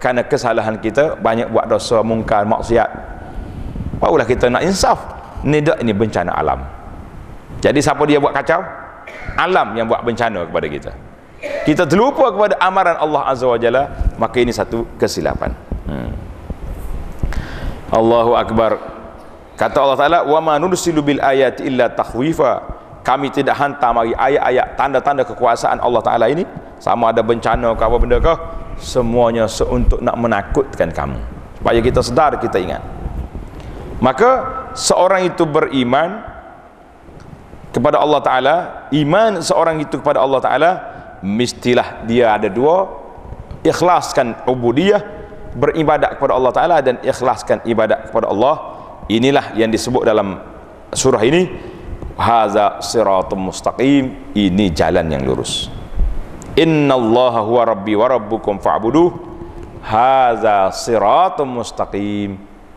kerana 0.00 0.24
kesalahan 0.24 0.76
kita. 0.80 1.18
Banyak 1.20 1.52
buat 1.52 1.68
dosa 1.68 2.00
mungkar 2.00 2.48
maksiat. 2.48 2.88
Barulah 4.00 4.24
kita 4.24 4.48
nak 4.48 4.64
insaf. 4.64 5.00
Ni 5.44 5.60
tak 5.64 5.80
ini 5.80 5.92
bencana 5.96 6.36
alam 6.36 6.79
jadi 7.60 7.78
siapa 7.78 8.02
dia 8.08 8.16
buat 8.16 8.32
kacau? 8.32 8.64
Alam 9.36 9.76
yang 9.76 9.86
buat 9.86 10.00
bencana 10.00 10.48
kepada 10.48 10.66
kita. 10.66 10.92
Kita 11.40 11.84
terlupa 11.84 12.32
kepada 12.32 12.56
amaran 12.60 12.96
Allah 12.96 13.22
Azza 13.28 13.48
wa 13.48 13.56
Jalla, 13.60 13.88
maka 14.16 14.36
ini 14.40 14.52
satu 14.52 14.84
kesilapan. 14.96 15.52
Hmm. 15.88 16.12
Allahu 17.92 18.36
Akbar. 18.36 18.80
Kata 19.56 19.76
Allah 19.84 19.98
Taala, 20.00 20.18
"Wa 20.24 20.40
ma 20.40 20.56
nursilu 20.56 21.04
bil 21.04 21.20
ayati 21.20 21.68
illa 21.68 21.92
takhwifa." 21.92 22.80
Kami 23.00 23.32
tidak 23.32 23.56
hantar 23.56 23.96
mari 23.96 24.12
ayat-ayat 24.12 24.76
tanda-tanda 24.76 25.24
kekuasaan 25.24 25.80
Allah 25.80 26.04
Taala 26.04 26.28
ini 26.28 26.44
sama 26.80 27.12
ada 27.12 27.24
bencana 27.24 27.76
ke 27.76 27.82
apa 27.84 27.96
benda 28.00 28.20
ke 28.20 28.34
semuanya 28.80 29.44
untuk 29.68 30.00
nak 30.00 30.16
menakutkan 30.16 30.88
kamu 30.92 31.20
supaya 31.60 31.80
kita 31.84 32.00
sedar 32.00 32.40
kita 32.40 32.56
ingat 32.56 32.80
maka 34.00 34.48
seorang 34.72 35.28
itu 35.28 35.44
beriman 35.44 36.24
kepada 37.80 37.96
Allah 37.96 38.20
Ta'ala 38.20 38.56
iman 38.92 39.40
seorang 39.40 39.80
itu 39.80 39.96
kepada 39.96 40.20
Allah 40.20 40.40
Ta'ala 40.44 40.70
mestilah 41.24 42.04
dia 42.04 42.36
ada 42.36 42.52
dua. 42.52 43.00
Ikhlaskan 43.64 44.44
ubudiyah 44.44 45.00
beribadat 45.56 46.20
kepada 46.20 46.32
Allah 46.36 46.52
Ta'ala 46.52 46.76
dan 46.84 47.00
ikhlaskan 47.00 47.64
ibadat 47.64 48.12
kepada 48.12 48.28
Allah. 48.28 48.54
Inilah 49.08 49.56
yang 49.56 49.72
disebut 49.72 50.04
dalam 50.04 50.38
surah 50.92 51.24
ini. 51.24 51.48
Haza 52.20 52.84
siratum 52.84 53.48
mustaqim. 53.48 54.36
Ini 54.36 54.66
jalan 54.76 55.08
yang 55.08 55.24
lurus. 55.24 55.72
Inna 56.60 56.94
allaha 57.00 57.40
huwa 57.40 57.62
rabbi 57.64 57.96
wa 57.96 58.06
rabbukum 58.12 58.60
fa'buduh. 58.60 59.08
Haza 59.80 60.68
siratum 60.76 61.64
mustaqim. 61.64 62.36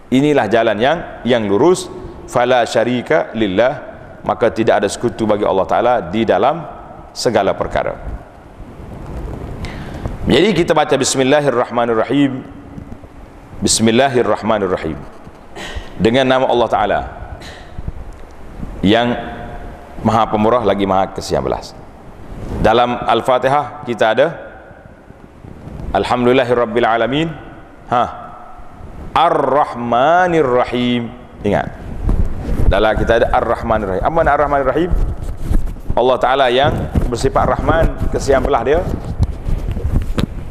Inilah 0.10 0.48
jalan 0.48 0.78
yang 0.80 0.98
yang 1.28 1.44
lurus. 1.44 1.92
Fala 2.24 2.63
syarika 2.63 3.36
lillah 3.36 3.92
maka 4.23 4.47
tidak 4.49 4.83
ada 4.83 4.88
sekutu 4.88 5.27
bagi 5.27 5.43
Allah 5.43 5.67
Ta'ala 5.67 5.93
di 5.99 6.23
dalam 6.23 6.63
segala 7.12 7.51
perkara. 7.53 7.99
Jadi 10.23 10.55
kita 10.55 10.71
baca 10.71 10.95
Bismillahirrahmanirrahim. 10.95 12.47
Bismillahirrahmanirrahim. 13.59 14.97
Dengan 15.99 16.25
nama 16.25 16.47
Allah 16.47 16.69
Ta'ala 16.71 16.99
yang 18.83 19.15
maha 20.03 20.27
pemurah 20.27 20.67
lagi 20.67 20.83
maha 20.83 21.15
kesian 21.15 21.39
belas 21.39 21.71
dalam 22.59 22.99
Al-Fatihah 22.99 23.88
kita 23.88 24.05
ada 24.12 24.27
Alhamdulillahirrabbilalamin 25.93 27.29
ha. 27.93 28.03
Ar-Rahmanirrahim. 29.13 31.05
Ingat 31.45 31.83
dalam 32.73 32.97
kita 32.97 33.21
ada 33.21 33.27
Ar-Rahman 33.29 33.86
Ar-Rahim 33.86 34.01
apa 34.01 34.19
nak 34.25 34.33
Ar-Rahman 34.33 34.59
Ar-Rahim 34.65 34.91
Allah 35.93 36.17
Ta'ala 36.17 36.49
yang 36.49 36.73
bersifat 37.05 37.45
Rahman 37.45 38.09
kesian 38.09 38.41
belah 38.41 38.65
dia. 38.65 38.81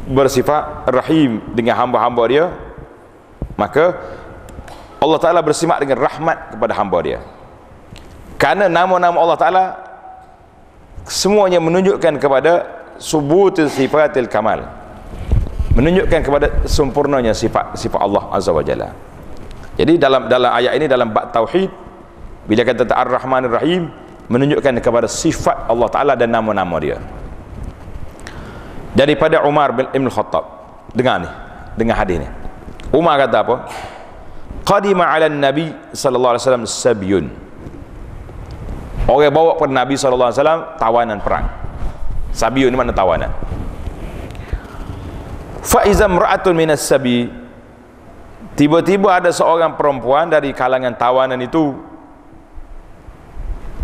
Bersifat 0.07 0.87
Rahim 0.87 1.43
dengan 1.51 1.75
hamba-hamba 1.83 2.23
dia. 2.31 2.45
Maka 3.59 3.99
Allah 5.03 5.19
Ta'ala 5.19 5.43
bersifat 5.43 5.83
dengan 5.83 5.99
rahmat 5.99 6.55
kepada 6.55 6.73
hamba 6.79 6.97
dia. 7.03 7.19
Kerana 8.39 8.71
nama-nama 8.71 9.19
Allah 9.19 9.39
Ta'ala 9.39 9.63
semuanya 11.03 11.59
menunjukkan 11.59 12.23
kepada 12.23 12.63
subutul 12.95 13.67
sifatil 13.67 14.31
kamal. 14.31 14.63
Menunjukkan 15.75 16.19
kepada 16.23 16.47
sempurnanya 16.63 17.35
sifat 17.35 17.75
sifat 17.75 17.99
Allah 17.99 18.31
Azza 18.31 18.55
wa 18.55 18.63
Jalla. 18.63 18.95
Jadi 19.75 19.99
dalam 19.99 20.31
dalam 20.31 20.55
ayat 20.55 20.71
ini 20.79 20.85
dalam 20.87 21.11
bab 21.11 21.35
tauhid 21.35 21.82
bila 22.43 22.61
kata 22.67 22.91
ar-rahman 22.91 23.47
rahim 23.47 23.87
menunjukkan 24.27 24.79
kepada 24.83 25.07
sifat 25.07 25.67
Allah 25.67 25.87
taala 25.87 26.13
dan 26.19 26.31
nama-nama 26.31 26.75
dia. 26.79 26.99
Daripada 28.93 29.41
Umar 29.47 29.73
bin 29.73 29.89
Ibn 29.89 30.07
Khattab. 30.11 30.45
Dengar 30.93 31.23
ni 31.23 31.29
dengar 31.77 31.97
hadis 31.97 32.21
ni. 32.21 32.29
Umar 32.93 33.17
kata 33.17 33.41
apa? 33.41 33.55
Qadima 34.63 35.09
ala 35.09 35.27
nabi 35.27 35.73
sallallahu 35.91 36.37
alaihi 36.37 36.43
wasallam 36.45 36.65
sabyun. 36.69 37.25
Orang 39.03 39.33
bawa 39.35 39.59
kepada 39.59 39.73
nabi 39.75 39.95
sallallahu 39.99 40.29
alaihi 40.31 40.39
wasallam 40.39 40.61
tawanan 40.79 41.19
perang. 41.19 41.45
Sabyun 42.31 42.71
ni 42.71 42.77
mana 42.77 42.95
tawanan? 42.95 43.31
Fa 45.63 45.83
iza 45.83 46.07
imra'atun 46.07 46.53
minas 46.55 46.83
sabi. 46.85 47.27
Tiba-tiba 48.53 49.17
ada 49.17 49.33
seorang 49.33 49.73
perempuan 49.73 50.29
dari 50.29 50.53
kalangan 50.53 50.93
tawanan 50.93 51.41
itu 51.41 51.73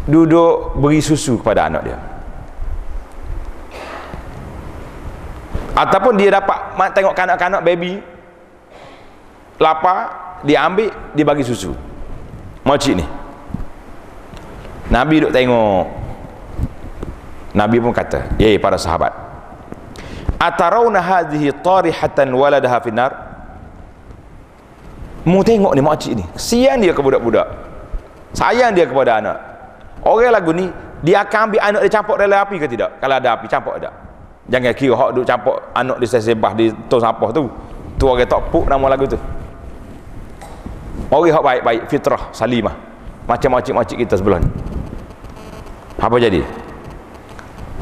duduk 0.10 0.74
beri 0.82 1.00
susu 1.00 1.38
kepada 1.38 1.70
anak 1.70 1.86
dia. 1.86 1.98
Ataupun 5.78 6.18
dia 6.20 6.34
dapat 6.34 6.76
tengok 6.92 7.16
kanak-kanak 7.16 7.62
baby 7.64 8.04
lapar 9.62 10.12
dia 10.44 10.66
ambil 10.66 10.92
dia 11.14 11.24
bagi 11.24 11.46
susu. 11.46 11.72
Makcik 12.66 13.00
ni. 13.00 13.06
Nabi 14.90 15.24
duk 15.24 15.32
tengok. 15.32 15.86
Nabi 17.54 17.78
pun 17.80 17.94
kata 17.94 18.36
eh 18.42 18.58
para 18.58 18.76
sahabat. 18.76 19.14
Atarawna 20.42 21.00
hadhihi 21.00 21.54
tarihatan 21.64 22.28
waladaha 22.34 22.78
finnar? 22.84 23.12
Mu 25.24 25.46
tengok 25.46 25.72
ni 25.78 25.82
makcik 25.84 26.14
ni. 26.18 26.26
Kesian 26.36 26.82
dia 26.82 26.92
ke 26.92 27.00
budak-budak. 27.00 27.48
Sayang 28.36 28.76
dia 28.76 28.88
kepada 28.88 29.20
anak 29.20 29.49
orang 30.06 30.32
lagu 30.32 30.52
ni 30.56 30.68
dia 31.00 31.24
akan 31.24 31.40
ambil 31.50 31.62
anak 31.64 31.82
dia 31.88 31.92
campur 31.92 32.16
dalam 32.20 32.38
api 32.44 32.56
ke 32.60 32.68
tidak? 32.68 33.00
Kalau 33.00 33.16
ada 33.16 33.30
api 33.36 33.46
campur 33.48 33.74
tak? 33.80 33.94
Jangan 34.50 34.74
kira 34.74 34.94
hak 34.98 35.10
duk 35.16 35.26
campur 35.26 35.56
anak 35.76 35.98
dia 36.02 36.08
sesebah 36.10 36.52
di 36.58 36.74
tong 36.92 37.02
sampah 37.02 37.30
tu. 37.32 37.48
Tu 38.00 38.04
orang 38.08 38.28
tak 38.28 38.42
puk 38.52 38.66
nama 38.68 38.86
lagu 38.92 39.06
tu. 39.06 39.20
Orang 41.12 41.32
hak 41.32 41.44
baik-baik 41.44 41.82
fitrah 41.92 42.32
salimah. 42.32 42.76
Macam 43.28 43.56
makcik-makcik 43.56 43.98
kita 44.08 44.18
sebelah 44.18 44.42
ni. 44.42 44.50
Apa 46.02 46.16
jadi? 46.18 46.42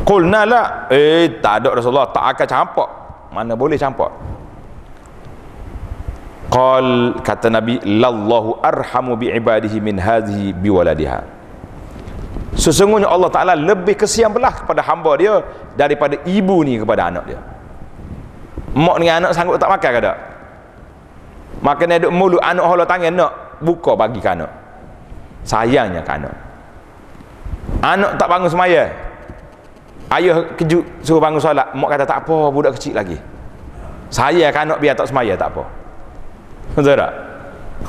Qulna 0.04 0.44
la. 0.44 0.62
Eh 0.92 1.40
tak 1.40 1.64
ada 1.64 1.78
Rasulullah 1.78 2.12
tak 2.12 2.36
akan 2.36 2.48
campur 2.48 2.88
mana 3.32 3.54
boleh 3.54 3.78
campur 3.78 4.10
qal 6.48 7.20
kata 7.22 7.52
nabi 7.52 7.78
lallahu 7.84 8.64
arhamu 8.64 9.20
bi 9.20 9.30
ibadihi 9.30 9.78
min 9.84 10.00
hadhihi 10.00 10.56
bi 10.56 10.72
waladiha 10.72 11.22
Sesungguhnya 12.58 13.06
Allah 13.06 13.30
Ta'ala 13.30 13.54
lebih 13.54 13.94
kesian 13.94 14.34
belah 14.34 14.50
kepada 14.50 14.82
hamba 14.82 15.14
dia 15.14 15.46
daripada 15.78 16.18
ibu 16.26 16.66
ni 16.66 16.82
kepada 16.82 17.06
anak 17.14 17.30
dia. 17.30 17.40
Mak 18.74 18.98
ni 18.98 19.14
anak 19.14 19.32
sanggup 19.38 19.62
tak 19.62 19.70
makan 19.70 19.90
ke 19.94 20.00
tak? 20.02 20.18
Makan 21.62 21.88
ada 21.94 22.10
mulut 22.10 22.42
anak 22.42 22.66
Allah 22.66 22.90
tangan 22.90 23.14
nak 23.14 23.32
buka 23.62 23.94
bagi 23.94 24.18
ke 24.18 24.30
anak. 24.34 24.50
Sayangnya 25.46 26.02
ke 26.02 26.12
anak. 26.18 26.34
Anak 27.86 28.18
tak 28.18 28.26
bangun 28.26 28.50
semaya. 28.50 28.90
Ayah 30.10 30.42
kejut 30.58 30.82
suruh 31.06 31.22
bangun 31.22 31.38
solat. 31.38 31.70
Mak 31.78 31.90
kata 31.94 32.10
tak 32.10 32.26
apa 32.26 32.50
budak 32.50 32.74
kecil 32.74 32.98
lagi. 32.98 33.22
Saya 34.10 34.50
ke 34.50 34.60
anak 34.66 34.82
biar 34.82 34.98
tak 34.98 35.14
semaya 35.14 35.38
tak 35.38 35.54
apa. 35.54 35.62
Betul 36.74 36.98
tak? 36.98 37.14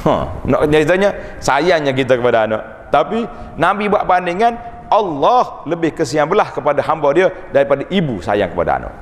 Ha, 0.05 0.13
nak 0.45 0.69
ceritanya 0.69 1.09
sayangnya 1.41 1.97
kita 1.97 2.21
kepada 2.21 2.45
anak 2.45 2.78
tapi 2.89 3.25
Nabi 3.57 3.89
buat 3.89 4.05
bandingan 4.05 4.57
Allah 4.89 5.69
lebih 5.69 5.93
kesian 5.93 6.25
belah 6.25 6.49
kepada 6.49 6.81
hamba 6.81 7.09
dia 7.13 7.29
daripada 7.53 7.85
ibu 7.93 8.25
sayang 8.25 8.53
kepada 8.53 8.81
anak. 8.81 8.95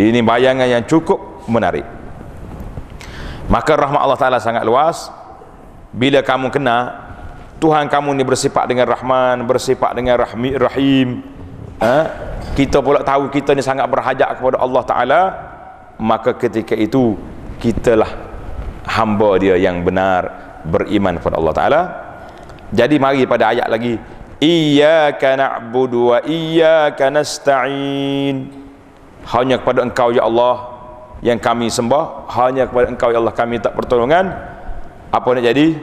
Ini 0.00 0.24
bayangan 0.24 0.64
yang 0.64 0.84
cukup 0.88 1.44
menarik. 1.44 1.84
Maka 3.52 3.72
rahmat 3.76 4.00
Allah 4.00 4.16
Ta'ala 4.16 4.38
sangat 4.40 4.64
luas. 4.64 5.12
Bila 5.92 6.24
kamu 6.24 6.48
kena 6.54 7.10
Tuhan 7.60 7.92
kamu 7.92 8.16
ni 8.16 8.24
bersifat 8.24 8.64
dengan 8.72 8.88
Rahman 8.88 9.44
bersifat 9.44 9.92
dengan 9.92 10.16
Rahmi, 10.16 10.56
Rahim 10.56 11.20
ha? 11.76 12.08
kita 12.56 12.80
pula 12.80 13.04
tahu 13.04 13.28
kita 13.28 13.52
ni 13.52 13.60
sangat 13.60 13.84
berhajat 13.84 14.40
kepada 14.40 14.56
Allah 14.56 14.82
Ta'ala 14.88 15.22
maka 16.00 16.32
ketika 16.32 16.72
itu 16.72 17.20
kitalah 17.60 18.08
hamba 18.88 19.36
dia 19.36 19.60
yang 19.60 19.84
benar 19.84 20.32
beriman 20.64 21.20
kepada 21.20 21.36
Allah 21.36 21.54
Ta'ala 21.54 21.80
jadi 22.70 22.96
mari 23.02 23.26
pada 23.26 23.50
ayat 23.50 23.66
lagi. 23.66 23.98
Iyyaka 24.40 25.36
na'budu 25.36 26.14
wa 26.14 26.18
iyyaka 26.22 27.10
nasta'in. 27.10 28.46
Hanya 29.26 29.60
kepada 29.60 29.84
engkau 29.84 30.14
ya 30.14 30.24
Allah 30.24 30.70
yang 31.20 31.36
kami 31.42 31.68
sembah. 31.68 32.30
Hanya 32.30 32.70
kepada 32.70 32.88
engkau 32.88 33.10
ya 33.10 33.18
Allah 33.18 33.34
kami 33.34 33.58
tak 33.58 33.74
pertolongan. 33.74 34.32
Apa 35.10 35.34
nak 35.34 35.44
jadi? 35.44 35.76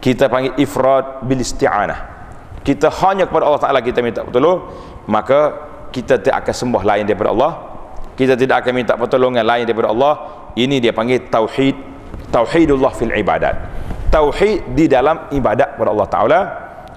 Kita 0.00 0.28
panggil 0.28 0.56
ifrad 0.60 1.24
bil 1.24 1.40
isti'anah. 1.40 2.08
Kita 2.60 2.92
hanya 3.04 3.24
kepada 3.24 3.48
Allah 3.48 3.60
Taala 3.60 3.80
kita 3.80 4.04
minta 4.04 4.20
pertolongan. 4.20 4.68
Maka 5.08 5.40
kita 5.90 6.20
tidak 6.20 6.44
akan 6.44 6.54
sembah 6.54 6.82
lain 6.84 7.04
daripada 7.08 7.32
Allah. 7.32 7.52
Kita 8.14 8.36
tidak 8.36 8.60
akan 8.60 8.72
minta 8.76 8.94
pertolongan 9.00 9.42
lain 9.42 9.64
daripada 9.64 9.88
Allah. 9.88 10.14
Ini 10.52 10.78
dia 10.78 10.92
panggil 10.92 11.32
tauhid. 11.32 11.88
Tauhidullah 12.30 12.92
fil 12.94 13.10
ibadat 13.10 13.80
tauhid 14.10 14.74
di 14.74 14.90
dalam 14.90 15.30
ibadat 15.30 15.78
kepada 15.78 15.90
Allah 15.94 16.08
Taala 16.10 16.40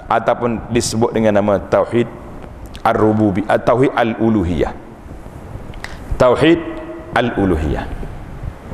ataupun 0.09 0.73
disebut 0.73 1.13
dengan 1.13 1.39
nama 1.39 1.61
tauhid 1.61 2.09
ar-rububi 2.83 3.45
uh, 3.47 3.61
tauhid 3.61 3.93
al-uluhiyah. 3.93 4.73
Tauhid 6.19 6.59
al-uluhiyah. 7.13 7.85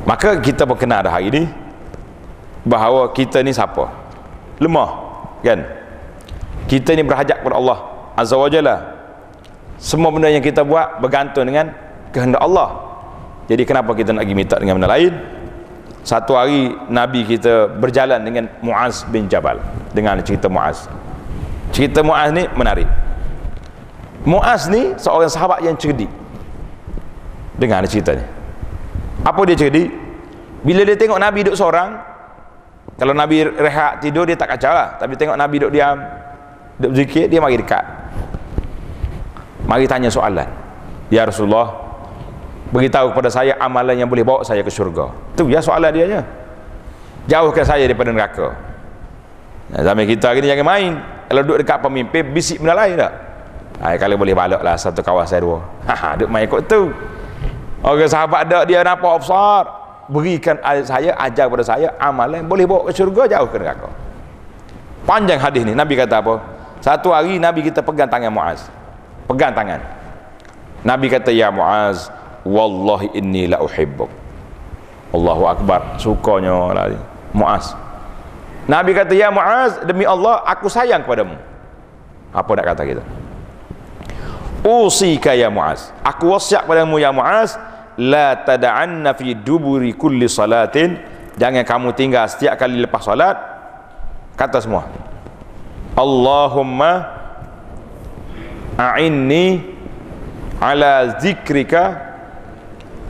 Maka 0.08 0.40
kita 0.40 0.64
berkenal 0.64 1.06
dah 1.06 1.12
hari 1.12 1.30
ini 1.30 1.44
bahawa 2.64 3.12
kita 3.12 3.44
ni 3.44 3.52
siapa? 3.52 3.92
Lemah 4.58 4.90
kan? 5.44 5.60
Kita 6.66 6.96
ni 6.96 7.04
berhajat 7.04 7.44
kepada 7.44 7.56
Allah 7.60 7.80
azza 8.16 8.36
wajalla 8.36 9.00
semua 9.80 10.12
benda 10.12 10.28
yang 10.28 10.44
kita 10.44 10.64
buat 10.68 11.00
bergantung 11.00 11.48
dengan 11.48 11.72
kehendak 12.12 12.44
Allah. 12.44 12.88
Jadi 13.48 13.64
kenapa 13.64 13.96
kita 13.96 14.12
nak 14.12 14.28
pergi 14.28 14.36
minta 14.36 14.56
dengan 14.60 14.76
benda 14.76 14.92
lain 14.92 15.39
satu 16.04 16.36
hari 16.36 16.74
Nabi 16.88 17.28
kita 17.28 17.68
berjalan 17.68 18.24
dengan 18.24 18.48
Muaz 18.64 19.04
bin 19.08 19.28
Jabal. 19.28 19.60
Dengan 19.92 20.20
cerita 20.24 20.48
Muaz. 20.48 20.88
Cerita 21.76 22.02
Muaz 22.02 22.32
ni 22.34 22.48
menarik. 22.56 22.88
Muaz 24.24 24.68
ni 24.68 24.96
seorang 25.00 25.32
sahabat 25.32 25.64
yang 25.64 25.76
cerdik. 25.80 26.10
Dengar 27.60 27.84
cerita 27.88 28.16
ni 28.16 28.40
apa 29.24 29.42
dia 29.44 29.56
cerdik? 29.56 29.90
Bila 30.64 30.84
dia 30.84 30.96
tengok 30.96 31.20
Nabi 31.20 31.40
duduk 31.48 31.56
seorang 31.56 31.96
kalau 33.00 33.16
Nabi 33.16 33.48
rehat 33.48 34.04
tidur 34.04 34.28
dia 34.28 34.36
tak 34.36 34.56
kacau 34.56 34.72
lah. 34.76 35.00
Tapi 35.00 35.16
tengok 35.16 35.36
Nabi 35.40 35.56
duduk 35.64 35.72
diam 35.76 35.98
duduk 36.80 36.94
zikir 37.04 37.28
dia 37.32 37.40
mari 37.40 37.60
dekat. 37.60 37.84
Mari 39.68 39.88
tanya 39.88 40.12
soalan. 40.12 40.48
Ya 41.12 41.28
Rasulullah 41.28 41.89
beritahu 42.70 43.14
kepada 43.14 43.30
saya 43.34 43.58
amalan 43.58 43.98
yang 43.98 44.10
boleh 44.10 44.22
bawa 44.22 44.46
saya 44.46 44.62
ke 44.62 44.70
syurga. 44.70 45.10
Tu 45.34 45.50
ya 45.50 45.62
soalan 45.62 45.90
dia 45.90 46.22
jauhkan 47.26 47.66
saya 47.66 47.86
daripada 47.86 48.14
neraka. 48.14 48.54
Nah, 49.70 49.82
zaman 49.86 50.06
kita 50.10 50.34
hari 50.34 50.42
ni 50.42 50.50
jangan 50.50 50.66
main. 50.66 50.94
Kalau 51.30 51.42
duduk 51.46 51.62
dekat 51.62 51.78
pemimpin 51.86 52.26
bisik 52.34 52.58
benda 52.58 52.74
lain 52.74 52.98
tak? 52.98 53.14
Ay, 53.80 53.96
kalau 54.02 54.18
boleh 54.18 54.34
balak 54.34 54.62
lah 54.66 54.74
satu 54.74 55.06
kawasan 55.06 55.46
dua. 55.46 55.62
Ha, 55.86 56.18
duduk 56.18 56.30
main 56.30 56.50
kot 56.50 56.66
tu. 56.66 56.90
Orang 57.86 58.10
sahabat 58.10 58.50
ada 58.50 58.66
dia 58.66 58.82
nampak 58.82 59.08
offside 59.08 59.70
berikan 60.10 60.58
saya 60.84 61.14
ajar 61.22 61.46
kepada 61.48 61.64
saya 61.64 61.94
amalan 62.02 62.42
boleh 62.44 62.66
bawa 62.66 62.90
ke 62.90 62.98
syurga 62.98 63.30
jauh 63.30 63.48
ke 63.50 63.58
neraka. 63.62 63.90
Panjang 65.06 65.38
hadis 65.38 65.64
ni. 65.64 65.78
Nabi 65.78 65.94
kata 65.98 66.22
apa? 66.22 66.42
Satu 66.82 67.14
hari 67.14 67.38
Nabi 67.38 67.66
kita 67.66 67.86
pegang 67.86 68.10
tangan 68.10 68.34
Muaz. 68.34 68.68
Pegang 69.30 69.54
tangan. 69.54 69.80
Nabi 70.82 71.08
kata 71.14 71.30
ya 71.30 71.54
Muaz 71.54 72.10
wallahi 72.46 73.12
inni 73.16 73.48
la 73.48 73.60
uhibbuk. 73.60 74.10
Allahu 75.10 75.44
akbar. 75.50 75.98
Sukanya 75.98 76.72
lagi 76.74 77.00
Muaz. 77.34 77.74
Nabi 78.70 78.94
kata 78.94 79.14
ya 79.18 79.34
Muaz 79.34 79.82
demi 79.86 80.06
Allah 80.06 80.46
aku 80.46 80.70
sayang 80.70 81.02
kepadamu. 81.02 81.34
Apa 82.30 82.52
nak 82.54 82.66
kata 82.76 82.84
kita? 82.86 83.04
Usika 84.62 85.34
ya 85.34 85.50
Muaz. 85.50 85.90
Aku 86.06 86.30
wasiat 86.30 86.70
kepadamu 86.70 87.02
ya 87.02 87.10
Muaz 87.10 87.58
la 87.98 88.38
tada'anna 88.38 89.18
fi 89.18 89.34
duburi 89.34 89.98
kulli 89.98 90.30
salatin. 90.30 91.02
Jangan 91.40 91.64
kamu 91.66 91.96
tinggal 91.96 92.28
setiap 92.30 92.60
kali 92.60 92.78
lepas 92.84 93.02
salat 93.02 93.38
kata 94.38 94.60
semua. 94.62 94.86
Allahumma 95.98 97.10
a'inni 98.78 99.64
ala 100.60 101.20
zikrika 101.20 102.09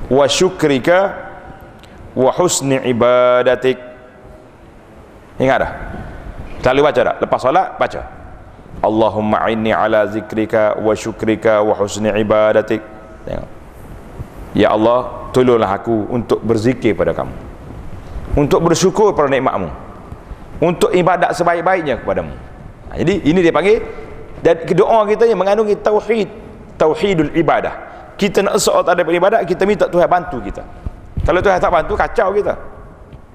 wa 0.10 0.26
syukrika 0.26 1.14
wa 2.18 2.34
husni 2.34 2.82
ibadatik. 2.90 3.78
Ingat 5.40 5.58
dah? 5.62 5.72
Selalu 6.60 6.82
baca 6.84 7.02
dah 7.06 7.16
lepas 7.22 7.40
solat 7.40 7.68
baca. 7.80 8.02
Allahumma 8.80 9.48
inni 9.52 9.72
ala 9.72 10.08
zikrika 10.10 10.76
wa 10.82 10.92
syukrika 10.98 11.64
wa 11.64 11.78
husni 11.78 12.10
ibadatik. 12.10 12.82
Tengok. 13.24 13.50
Ya 14.58 14.74
Allah 14.74 15.30
tolonglah 15.30 15.70
aku 15.70 16.10
untuk 16.10 16.42
berzikir 16.42 16.98
pada 16.98 17.14
kamu. 17.14 17.32
Untuk 18.34 18.60
bersyukur 18.66 19.14
pada 19.14 19.30
nikmatmu. 19.30 19.70
Untuk 20.60 20.92
ibadat 20.92 21.32
sebaik-baiknya 21.38 22.04
kepadamu. 22.04 22.34
Ha, 22.92 23.00
jadi 23.00 23.24
ini 23.24 23.40
dia 23.40 23.54
panggil 23.54 23.80
dan 24.44 24.60
doa 24.76 25.08
kita 25.08 25.24
yang 25.30 25.40
mengandungi 25.40 25.78
tauhid. 25.80 26.28
Tauhidul 26.80 27.36
ibadah 27.36 27.89
kita 28.20 28.44
nak 28.44 28.60
sesuatu 28.60 28.92
ada 28.92 29.02
beribadat 29.02 29.48
kita 29.48 29.64
minta 29.64 29.88
Tuhan 29.88 30.06
bantu 30.12 30.44
kita 30.44 30.62
kalau 31.24 31.40
Tuhan 31.40 31.56
tak 31.56 31.72
bantu 31.72 31.96
kacau 31.96 32.36
kita 32.36 32.54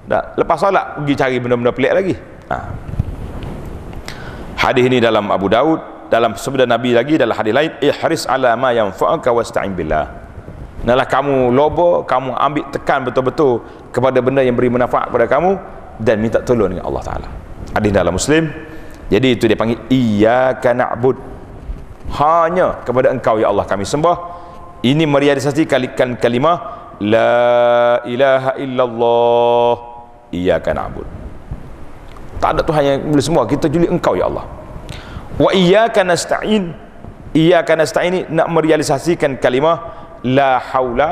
tak 0.05 0.23
lepas 0.37 0.57
solat 0.61 1.01
pergi 1.01 1.13
cari 1.17 1.35
benda-benda 1.41 1.73
pelik 1.73 1.93
lagi 1.97 2.13
ha. 2.53 2.57
hadis 4.61 4.85
ini 4.85 5.01
dalam 5.01 5.25
Abu 5.33 5.49
Daud 5.49 5.81
dalam 6.13 6.37
sabda 6.37 6.69
Nabi 6.69 6.93
lagi 6.93 7.17
dalam 7.17 7.33
hadis 7.33 7.49
lain 7.49 7.71
ihris 7.81 8.29
ala 8.29 8.53
ma 8.53 8.69
yanfa'uka 8.69 9.33
wasta'in 9.33 9.73
billah 9.73 10.25
Nalah 10.85 11.09
kamu 11.09 11.49
lobo, 11.49 12.05
kamu 12.05 12.37
ambil 12.37 12.63
tekan 12.69 13.01
betul-betul 13.01 13.65
kepada 13.89 14.21
benda 14.21 14.45
yang 14.45 14.53
beri 14.53 14.69
manfaat 14.69 15.09
kepada 15.09 15.25
kamu 15.25 15.57
dan 15.97 16.21
minta 16.21 16.37
tolong 16.45 16.69
dengan 16.69 16.85
Allah 16.85 17.01
Taala. 17.01 17.27
Hadis 17.73 17.89
dalam 17.89 18.13
Muslim. 18.13 18.53
Jadi 19.09 19.27
itu 19.33 19.49
dia 19.49 19.57
panggil 19.57 19.81
iyyaka 19.89 20.77
na'bud. 20.77 21.17
Hanya 22.21 22.85
kepada 22.85 23.09
engkau 23.09 23.41
ya 23.41 23.49
Allah 23.49 23.65
kami 23.65 23.81
sembah. 23.81 24.44
Ini 24.85 25.09
merealisasi 25.09 25.65
kalikan 25.65 26.13
kalimah 26.13 26.57
la 27.01 28.05
ilaha 28.05 28.53
illallah 28.61 29.75
iyyaka 30.29 30.77
na'bud. 30.77 31.07
Tak 32.37 32.49
ada 32.53 32.61
Tuhan 32.61 32.83
yang 32.85 32.97
boleh 33.09 33.25
semua, 33.25 33.43
kita 33.49 33.65
juli 33.65 33.89
engkau 33.89 34.13
ya 34.13 34.29
Allah. 34.29 34.45
Wa 35.41 35.49
iyyaka 35.49 36.05
nasta'in. 36.05 36.69
Iyyaka 37.33 37.73
nasta'in 37.73 38.29
nak 38.29 38.47
merealisasikan 38.53 39.41
kalimah 39.41 39.81
la 40.21 40.61
haula 40.61 41.09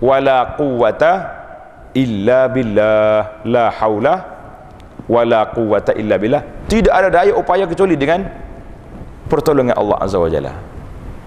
wala 0.00 0.56
quwata 0.56 1.12
illa 1.96 2.48
billah 2.52 3.44
la 3.48 3.72
haula 3.72 4.14
wala 5.08 5.48
quwata 5.48 5.96
illa 5.96 6.20
billah 6.20 6.42
tidak 6.68 6.92
ada 6.92 7.08
daya 7.08 7.32
upaya 7.32 7.64
kecuali 7.64 7.96
dengan 7.96 8.26
pertolongan 9.30 9.72
Allah 9.72 9.96
azza 10.04 10.20
wajalla 10.20 10.75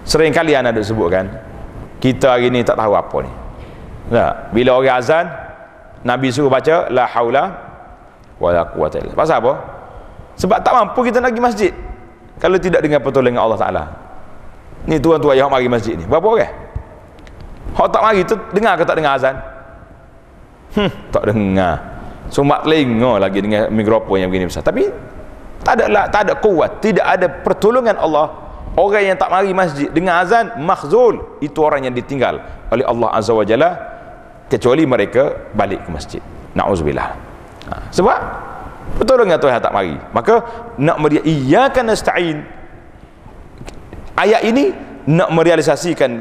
sering 0.04 0.32
kali 0.32 0.56
anda 0.56 0.72
ada 0.72 0.82
sebutkan 0.82 1.28
kita 2.00 2.32
hari 2.32 2.48
ni 2.48 2.64
tak 2.64 2.80
tahu 2.80 2.96
apa 2.96 3.16
ni. 3.22 3.32
Nah, 4.10 4.50
bila 4.50 4.80
orang 4.80 4.96
azan 4.98 5.24
Nabi 6.02 6.32
suruh 6.32 6.48
baca 6.48 6.88
la 6.88 7.04
haula 7.04 7.44
wala 8.40 8.64
quwata 8.72 8.96
illa 8.98 9.12
pasal 9.12 9.44
apa? 9.44 9.52
Sebab 10.40 10.58
tak 10.64 10.72
mampu 10.72 11.04
kita 11.04 11.20
nak 11.20 11.36
pergi 11.36 11.44
masjid 11.44 11.72
kalau 12.40 12.56
tidak 12.56 12.80
dengan 12.80 13.04
pertolongan 13.04 13.44
Allah 13.44 13.60
taala. 13.60 13.84
Ni 14.88 14.96
tuan-tuan 14.96 15.36
yang 15.36 15.52
mari 15.52 15.68
masjid 15.68 15.92
ni 15.92 16.08
berapa 16.08 16.24
orang? 16.24 16.52
Hak 17.76 17.86
tak 17.92 18.02
mari 18.02 18.24
tu 18.24 18.34
dengar 18.56 18.80
ke 18.80 18.82
tak 18.88 18.96
dengar 18.96 19.12
azan? 19.20 19.36
Hmm 20.72 20.90
tak 21.12 21.28
dengar. 21.28 21.74
Sumak 22.32 22.64
telinga 22.64 23.20
lagi 23.20 23.44
dengan 23.44 23.68
mikrofon 23.68 24.24
yang 24.24 24.32
begini 24.32 24.48
besar. 24.48 24.64
Tapi 24.64 24.88
tak 25.60 25.76
ada 25.76 26.08
tak 26.08 26.20
ada 26.24 26.34
kuat 26.40 26.80
tidak 26.80 27.04
ada 27.04 27.28
pertolongan 27.28 28.00
Allah 28.00 28.49
orang 28.80 29.12
yang 29.12 29.18
tak 29.20 29.28
mari 29.28 29.52
masjid 29.52 29.92
dengan 29.92 30.24
azan 30.24 30.56
makhzul. 30.64 31.38
Itu 31.44 31.60
orang 31.60 31.84
yang 31.84 31.94
ditinggal 31.94 32.40
oleh 32.72 32.84
Allah 32.88 33.08
azza 33.12 33.36
wa 33.36 33.44
jalla 33.44 33.76
kecuali 34.48 34.88
mereka 34.88 35.52
balik 35.52 35.84
ke 35.84 35.90
masjid. 35.92 36.22
Na'udzubillah. 36.56 37.08
Ha. 37.70 37.92
sebab 37.94 38.18
pertolongan 38.98 39.38
Tuhan 39.38 39.60
tak 39.62 39.70
mari. 39.70 39.94
Maka 40.16 40.42
nak 40.80 40.96
meria 40.98 41.22
iyyaka 41.22 41.84
nasta'in. 41.84 42.42
Ayat 44.18 44.42
ini 44.42 44.74
nak 45.06 45.30
merealisasikan 45.30 46.18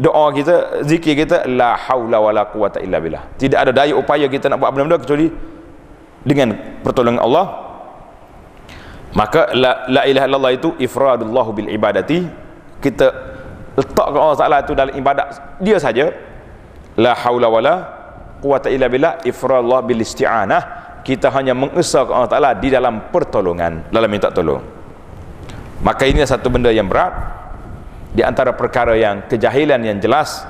doa 0.00 0.32
kita 0.32 0.82
zikir 0.82 1.14
kita 1.14 1.44
la 1.46 1.76
haula 1.76 2.18
wala 2.18 2.42
quwata 2.48 2.80
illa 2.80 2.98
billah. 2.98 3.28
Tidak 3.36 3.58
ada 3.58 3.70
daya 3.74 3.92
upaya 3.92 4.26
kita 4.26 4.48
nak 4.48 4.58
buat 4.62 4.72
benda-benda 4.72 4.98
kecuali 5.02 5.28
dengan 6.22 6.54
pertolongan 6.86 7.22
Allah 7.22 7.71
maka 9.12 9.52
la, 9.52 9.84
la 9.92 10.02
ilaha 10.08 10.24
illallah 10.24 10.52
itu 10.56 10.68
ifradullah 10.80 11.46
bil 11.52 11.68
ibadati. 11.68 12.24
Kita 12.80 13.06
letakkan 13.76 14.18
Allah 14.18 14.38
Taala 14.40 14.56
itu 14.64 14.72
dalam 14.72 14.94
ibadat 14.96 15.60
dia 15.60 15.76
saja. 15.76 16.08
La 16.96 17.16
haula 17.16 17.48
wala 17.48 17.74
quwata 18.40 18.68
illa 18.72 18.88
billah 18.88 19.20
ifradullah 19.24 19.84
bil 19.84 20.00
isti'anah. 20.00 20.80
Kita 21.04 21.28
hanya 21.34 21.52
mengesahkan 21.52 22.12
Allah 22.14 22.32
Taala 22.32 22.50
di 22.56 22.72
dalam 22.72 23.12
pertolongan 23.12 23.92
dalam 23.92 24.08
minta 24.08 24.32
tolong. 24.32 24.64
Maka 25.82 26.08
ini 26.08 26.24
satu 26.24 26.48
benda 26.48 26.72
yang 26.72 26.88
berat. 26.88 27.12
Di 28.12 28.20
antara 28.20 28.52
perkara 28.52 28.92
yang 28.92 29.24
kejahilan 29.24 29.80
yang 29.88 29.96
jelas 29.96 30.44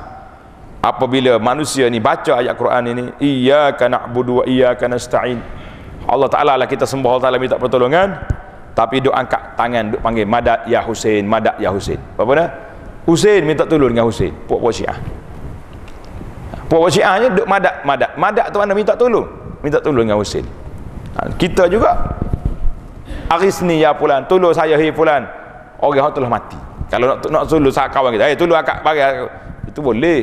apabila 0.83 1.39
manusia 1.39 1.87
ni 1.87 2.03
baca 2.03 2.43
ayat 2.43 2.59
Quran 2.59 2.85
ini 2.91 3.03
iyyaka 3.23 3.87
na'budu 3.87 4.43
wa 4.43 4.45
iyyaka 4.47 4.91
nasta'in. 4.91 5.39
Allah 6.07 6.27
Taala 6.27 6.59
lah 6.59 6.67
kita 6.67 6.83
sembah 6.87 7.07
Allah 7.07 7.25
Taala 7.31 7.39
minta 7.39 7.55
pertolongan 7.55 8.41
tapi 8.73 9.05
duk 9.05 9.12
angkat 9.12 9.57
tangan 9.57 9.93
duk 9.93 10.01
panggil 10.01 10.25
madad 10.25 10.64
ya 10.64 10.81
Husain 10.81 11.25
madad 11.29 11.57
ya 11.61 11.68
Husain 11.68 12.01
apa 12.16 12.33
dah 12.33 12.49
Husain 13.05 13.43
minta 13.45 13.66
tolong 13.66 13.91
dengan 13.91 14.07
Husain 14.07 14.31
puak-puak 14.47 14.73
Syiah. 14.73 14.97
Puak-puak 16.70 16.91
Syiahnya 16.95 17.29
duk 17.35 17.47
madad 17.51 17.83
madad 17.85 18.11
madad 18.14 18.47
tu 18.49 18.57
mana 18.62 18.73
minta 18.73 18.95
tolong? 18.95 19.27
Minta 19.61 19.83
tolong 19.83 20.07
dengan 20.07 20.18
Husain 20.18 20.47
ha, 21.18 21.29
kita 21.37 21.68
juga. 21.68 22.20
Arisni 23.33 23.81
ya 23.81 23.97
pulan, 23.97 24.29
tolong 24.29 24.53
saya 24.53 24.77
hei 24.77 24.93
pulan. 24.93 25.25
Orang 25.81 25.97
yang 25.97 26.12
telah 26.12 26.29
mati. 26.29 26.59
Kalau 26.93 27.16
nak 27.16 27.25
nak 27.33 27.49
tolong 27.49 27.73
sak 27.73 27.89
kawan 27.89 28.12
kita, 28.12 28.29
eh 28.29 28.37
tolong 28.37 28.61
akak 28.61 28.85
bagi 28.85 29.01
itu 29.73 29.81
boleh. 29.81 30.20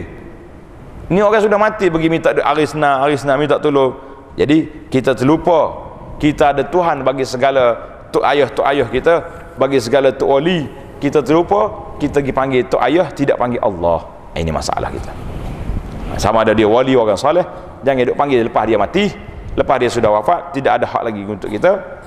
Ni 1.09 1.17
orang 1.17 1.41
sudah 1.41 1.57
mati 1.57 1.89
pergi 1.89 2.05
minta 2.05 2.29
Arisna, 2.45 3.01
Arisna 3.01 3.33
minta 3.33 3.57
tolong. 3.57 3.97
Jadi 4.37 4.87
kita 4.93 5.17
terlupa. 5.17 5.89
Kita 6.19 6.51
ada 6.51 6.67
Tuhan 6.67 7.01
bagi 7.01 7.23
segala 7.23 7.79
tok 8.09 8.23
ayah 8.25 8.47
tok 8.49 8.65
ayah 8.69 8.87
kita, 8.89 9.13
bagi 9.55 9.77
segala 9.81 10.13
tok 10.13 10.29
wali. 10.29 10.67
Kita 10.99 11.23
terlupa 11.23 11.95
kita 11.95 12.19
pergi 12.19 12.33
panggil 12.35 12.61
tok 12.67 12.81
ayah 12.83 13.07
tidak 13.13 13.39
panggil 13.39 13.63
Allah. 13.63 14.03
Ini 14.35 14.51
masalah 14.51 14.91
kita. 14.91 15.11
Sama 16.19 16.43
ada 16.43 16.51
dia 16.51 16.67
wali 16.67 16.97
orang 16.97 17.15
soleh, 17.15 17.45
jangan 17.85 18.11
duk 18.11 18.17
panggil 18.17 18.43
lepas 18.43 18.63
dia 18.67 18.75
mati, 18.75 19.07
lepas 19.55 19.77
dia 19.79 19.87
sudah 19.87 20.09
wafat, 20.11 20.51
tidak 20.57 20.81
ada 20.81 20.85
hak 20.89 21.01
lagi 21.05 21.21
untuk 21.23 21.47
kita 21.47 21.99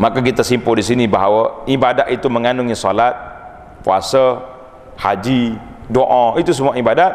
maka 0.00 0.24
kita 0.24 0.40
simpul 0.40 0.72
di 0.80 0.84
sini 0.84 1.04
bahawa 1.04 1.68
ibadat 1.68 2.08
itu 2.08 2.24
mengandungi 2.32 2.72
salat 2.72 3.12
puasa 3.84 4.40
haji 4.96 5.60
doa 5.92 6.40
itu 6.40 6.56
semua 6.56 6.72
ibadat 6.72 7.12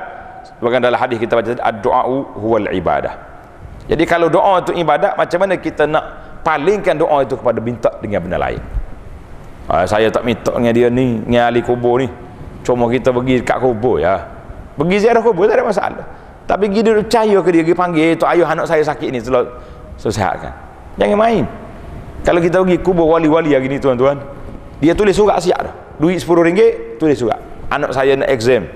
sebagaimana 0.62 0.94
dalam 0.94 1.00
hadis 1.02 1.18
kita 1.18 1.34
baca 1.34 1.58
ad-du'a 1.66 2.04
huwal 2.38 2.70
ibadah 2.70 3.18
jadi 3.90 4.04
kalau 4.06 4.30
doa 4.30 4.62
itu 4.62 4.78
ibadat 4.78 5.18
macam 5.18 5.40
mana 5.42 5.58
kita 5.58 5.90
nak 5.90 6.25
palingkan 6.46 6.94
doa 6.94 7.26
itu 7.26 7.34
kepada 7.34 7.58
minta 7.58 7.90
dengan 7.98 8.22
benda 8.22 8.38
lain. 8.38 8.62
Ah, 9.66 9.82
saya 9.90 10.14
tak 10.14 10.22
minta 10.22 10.54
dengan 10.54 10.70
dia 10.78 10.94
ni 10.94 11.26
dengan 11.26 11.50
ahli 11.50 11.66
kubur 11.66 11.98
ni. 11.98 12.06
Cuma 12.62 12.86
kita 12.86 13.10
pergi 13.10 13.42
kat 13.42 13.58
kubur 13.58 13.98
ya. 13.98 14.22
Pergi 14.78 15.02
ziarah 15.02 15.26
kubur 15.26 15.50
tak 15.50 15.58
ada 15.58 15.66
masalah. 15.66 16.06
Tapi 16.46 16.70
pergi 16.70 16.86
dia 16.86 16.94
percaya 16.94 17.38
ke 17.42 17.50
dia 17.50 17.62
pergi 17.66 17.74
panggil 17.74 18.10
tu 18.14 18.30
ayuh 18.30 18.46
anak 18.46 18.70
saya 18.70 18.86
sakit 18.86 19.10
ni. 19.10 19.18
Selesai 19.98 20.34
kan 20.38 20.54
jangan 21.02 21.18
main. 21.18 21.44
Kalau 22.22 22.38
kita 22.38 22.62
pergi 22.62 22.78
kubur 22.78 23.10
wali-wali 23.10 23.58
hari 23.58 23.66
ni 23.66 23.82
tuan-tuan 23.82 24.22
dia 24.78 24.94
tulis 24.94 25.18
surat 25.18 25.42
siap 25.42 25.66
dah. 25.66 25.74
Duit 25.98 26.22
RM10 26.22 27.02
tulis 27.02 27.18
surat. 27.18 27.42
Anak 27.74 27.90
saya 27.90 28.14
nak 28.14 28.30
exam 28.30 28.70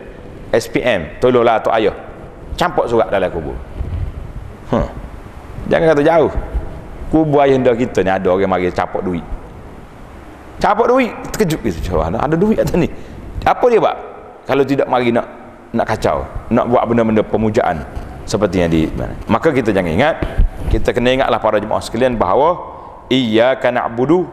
SPM 0.50 1.22
tolonglah 1.22 1.62
atuk 1.62 1.70
ayah 1.78 1.94
campak 2.58 2.90
surat 2.90 3.14
dalam 3.14 3.30
kubur. 3.30 3.54
Huh. 4.70 4.86
jangan 5.66 5.98
kata 5.98 6.02
jauh 6.06 6.30
kubur 7.10 7.44
ayah 7.44 7.58
anda 7.58 7.74
kita 7.74 8.06
ni 8.06 8.12
ada 8.14 8.30
orang 8.30 8.50
mari 8.50 8.70
campak 8.70 9.02
duit. 9.02 9.26
Campak 10.62 10.88
duit 10.90 11.12
terkejut 11.34 11.60
gitu 11.66 12.00
ada 12.02 12.36
duit 12.38 12.58
atas 12.62 12.78
ni. 12.78 12.90
Apa 13.44 13.66
dia 13.70 13.82
buat? 13.82 13.98
Kalau 14.46 14.64
tidak 14.66 14.88
mari 14.90 15.14
nak 15.14 15.28
nak 15.70 15.86
kacau 15.86 16.26
nak 16.50 16.66
buat 16.66 16.82
benda-benda 16.90 17.22
pemujaan 17.22 17.86
seperti 18.26 18.66
yang 18.66 18.70
di 18.74 18.90
maka 19.30 19.54
kita 19.54 19.70
jangan 19.70 19.94
ingat 19.94 20.16
kita 20.74 20.94
kena 20.94 21.14
ingatlah 21.18 21.38
para 21.42 21.58
jemaah 21.62 21.82
sekalian 21.82 22.18
bahawa 22.18 22.58
iyyaka 23.10 23.74
na'budu 23.74 24.30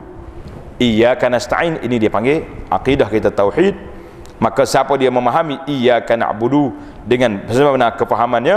iyyaka 0.77 1.33
nasta'in. 1.33 1.81
Ini 1.81 1.97
dia 1.97 2.11
panggil 2.13 2.45
akidah 2.69 3.09
kita 3.09 3.33
tauhid. 3.33 3.75
Maka 4.37 4.69
siapa 4.69 4.93
dia 5.01 5.09
memahami 5.09 5.65
iyyaka 5.65 6.13
na'budu 6.13 6.77
dengan 7.09 7.41
sebagaimana 7.49 7.97
kefahamannya 7.97 8.57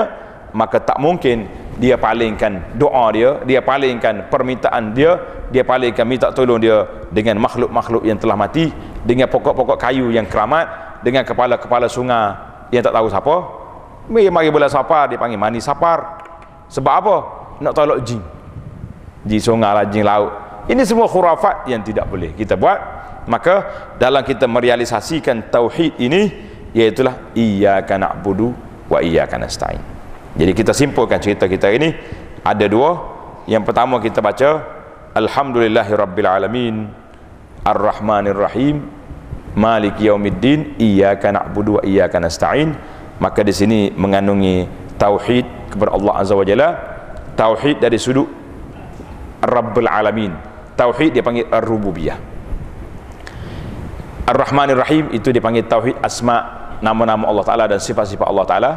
maka 0.51 0.81
tak 0.83 0.99
mungkin 0.99 1.47
dia 1.79 1.95
palingkan 1.95 2.75
doa 2.75 3.07
dia 3.15 3.39
dia 3.47 3.63
palingkan 3.63 4.27
permintaan 4.27 4.91
dia 4.91 5.15
dia 5.49 5.63
palingkan 5.63 6.05
minta 6.05 6.29
tolong 6.29 6.59
dia 6.59 6.85
dengan 7.09 7.41
makhluk-makhluk 7.41 8.05
yang 8.05 8.19
telah 8.19 8.37
mati 8.37 8.69
dengan 9.01 9.31
pokok-pokok 9.31 9.79
kayu 9.79 10.11
yang 10.13 10.27
keramat 10.27 10.99
dengan 11.01 11.23
kepala-kepala 11.23 11.87
sungai 11.87 12.35
yang 12.69 12.83
tak 12.85 12.93
tahu 12.93 13.07
siapa. 13.09 13.35
Mari 14.09 14.29
mari 14.29 14.49
bola 14.49 14.69
sapar 14.69 15.09
dia 15.09 15.17
panggil 15.21 15.37
mani 15.37 15.61
sapar 15.61 16.21
sebab 16.69 16.93
apa? 16.93 17.15
Nak 17.63 17.73
tolak 17.73 17.99
jin. 18.05 18.21
Di 19.25 19.37
sungai 19.41 19.73
lajing 19.83 20.05
laut. 20.05 20.31
Ini 20.69 20.85
semua 20.85 21.09
khurafat 21.09 21.65
yang 21.65 21.81
tidak 21.81 22.05
boleh 22.07 22.33
kita 22.37 22.53
buat. 22.53 22.77
Maka 23.29 23.55
dalam 24.01 24.25
kita 24.25 24.49
merealisasikan 24.49 25.53
tauhid 25.53 25.97
ini 26.01 26.29
iaitulah 26.73 27.33
iyyaka 27.37 27.97
na'budu 27.97 28.53
wa 28.89 28.97
iyyaka 29.01 29.37
nasta'in 29.37 29.98
jadi 30.39 30.55
kita 30.55 30.71
simpulkan 30.71 31.19
cerita 31.19 31.51
kita 31.51 31.67
ini 31.67 31.91
ada 32.47 32.63
dua. 32.71 32.95
Yang 33.43 33.63
pertama 33.67 33.99
kita 33.99 34.23
baca 34.23 34.63
alhamdulillahirabbil 35.11 36.29
alamin 36.31 36.87
arrahmanir 37.67 38.39
rahim 38.39 38.87
maliki 39.59 40.07
yaumiddin 40.07 40.79
iyyaka 40.79 41.35
na'budu 41.35 41.75
wa 41.75 41.81
iyyaka 41.83 42.23
nasta'in. 42.23 42.71
Maka 43.19 43.43
di 43.43 43.51
sini 43.51 43.91
mengandungi 43.91 44.63
tauhid 44.95 45.75
kepada 45.75 45.91
Allah 45.91 46.13
azza 46.23 46.39
wa 46.39 46.47
jalla. 46.47 46.69
Tauhid 47.35 47.83
dari 47.83 47.99
sudut 47.99 48.31
rabbul 49.43 49.91
alamin. 49.91 50.31
Tauhid 50.79 51.19
dia 51.19 51.23
panggil 51.23 51.51
ar-rububiyah. 51.51 52.15
Ar-Rahmanir 54.23 54.79
Rahim 54.79 55.11
itu 55.11 55.35
dipanggil 55.35 55.67
tauhid 55.67 55.99
asma 55.99 56.71
nama-nama 56.79 57.27
Allah 57.27 57.43
Taala 57.43 57.65
dan 57.67 57.83
sifat-sifat 57.83 58.23
Allah 58.23 58.45
Taala. 58.47 58.71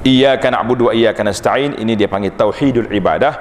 Iyyaka 0.00 0.48
na'budu 0.48 0.88
wa 0.88 0.92
iyyaka 0.96 1.20
nasta'in 1.20 1.76
ini 1.76 1.92
dia 1.92 2.08
panggil 2.08 2.32
tauhidul 2.32 2.88
ibadah. 2.88 3.36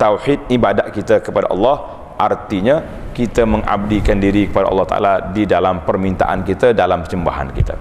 Tauhid 0.00 0.48
ibadat 0.48 0.96
kita 0.96 1.20
kepada 1.20 1.52
Allah 1.52 1.76
artinya 2.16 2.80
kita 3.12 3.44
mengabdikan 3.44 4.16
diri 4.16 4.48
kepada 4.48 4.72
Allah 4.72 4.86
Taala 4.88 5.12
di 5.28 5.44
dalam 5.44 5.84
permintaan 5.84 6.40
kita 6.40 6.72
dalam 6.72 7.04
sembahan 7.04 7.48
kita. 7.52 7.76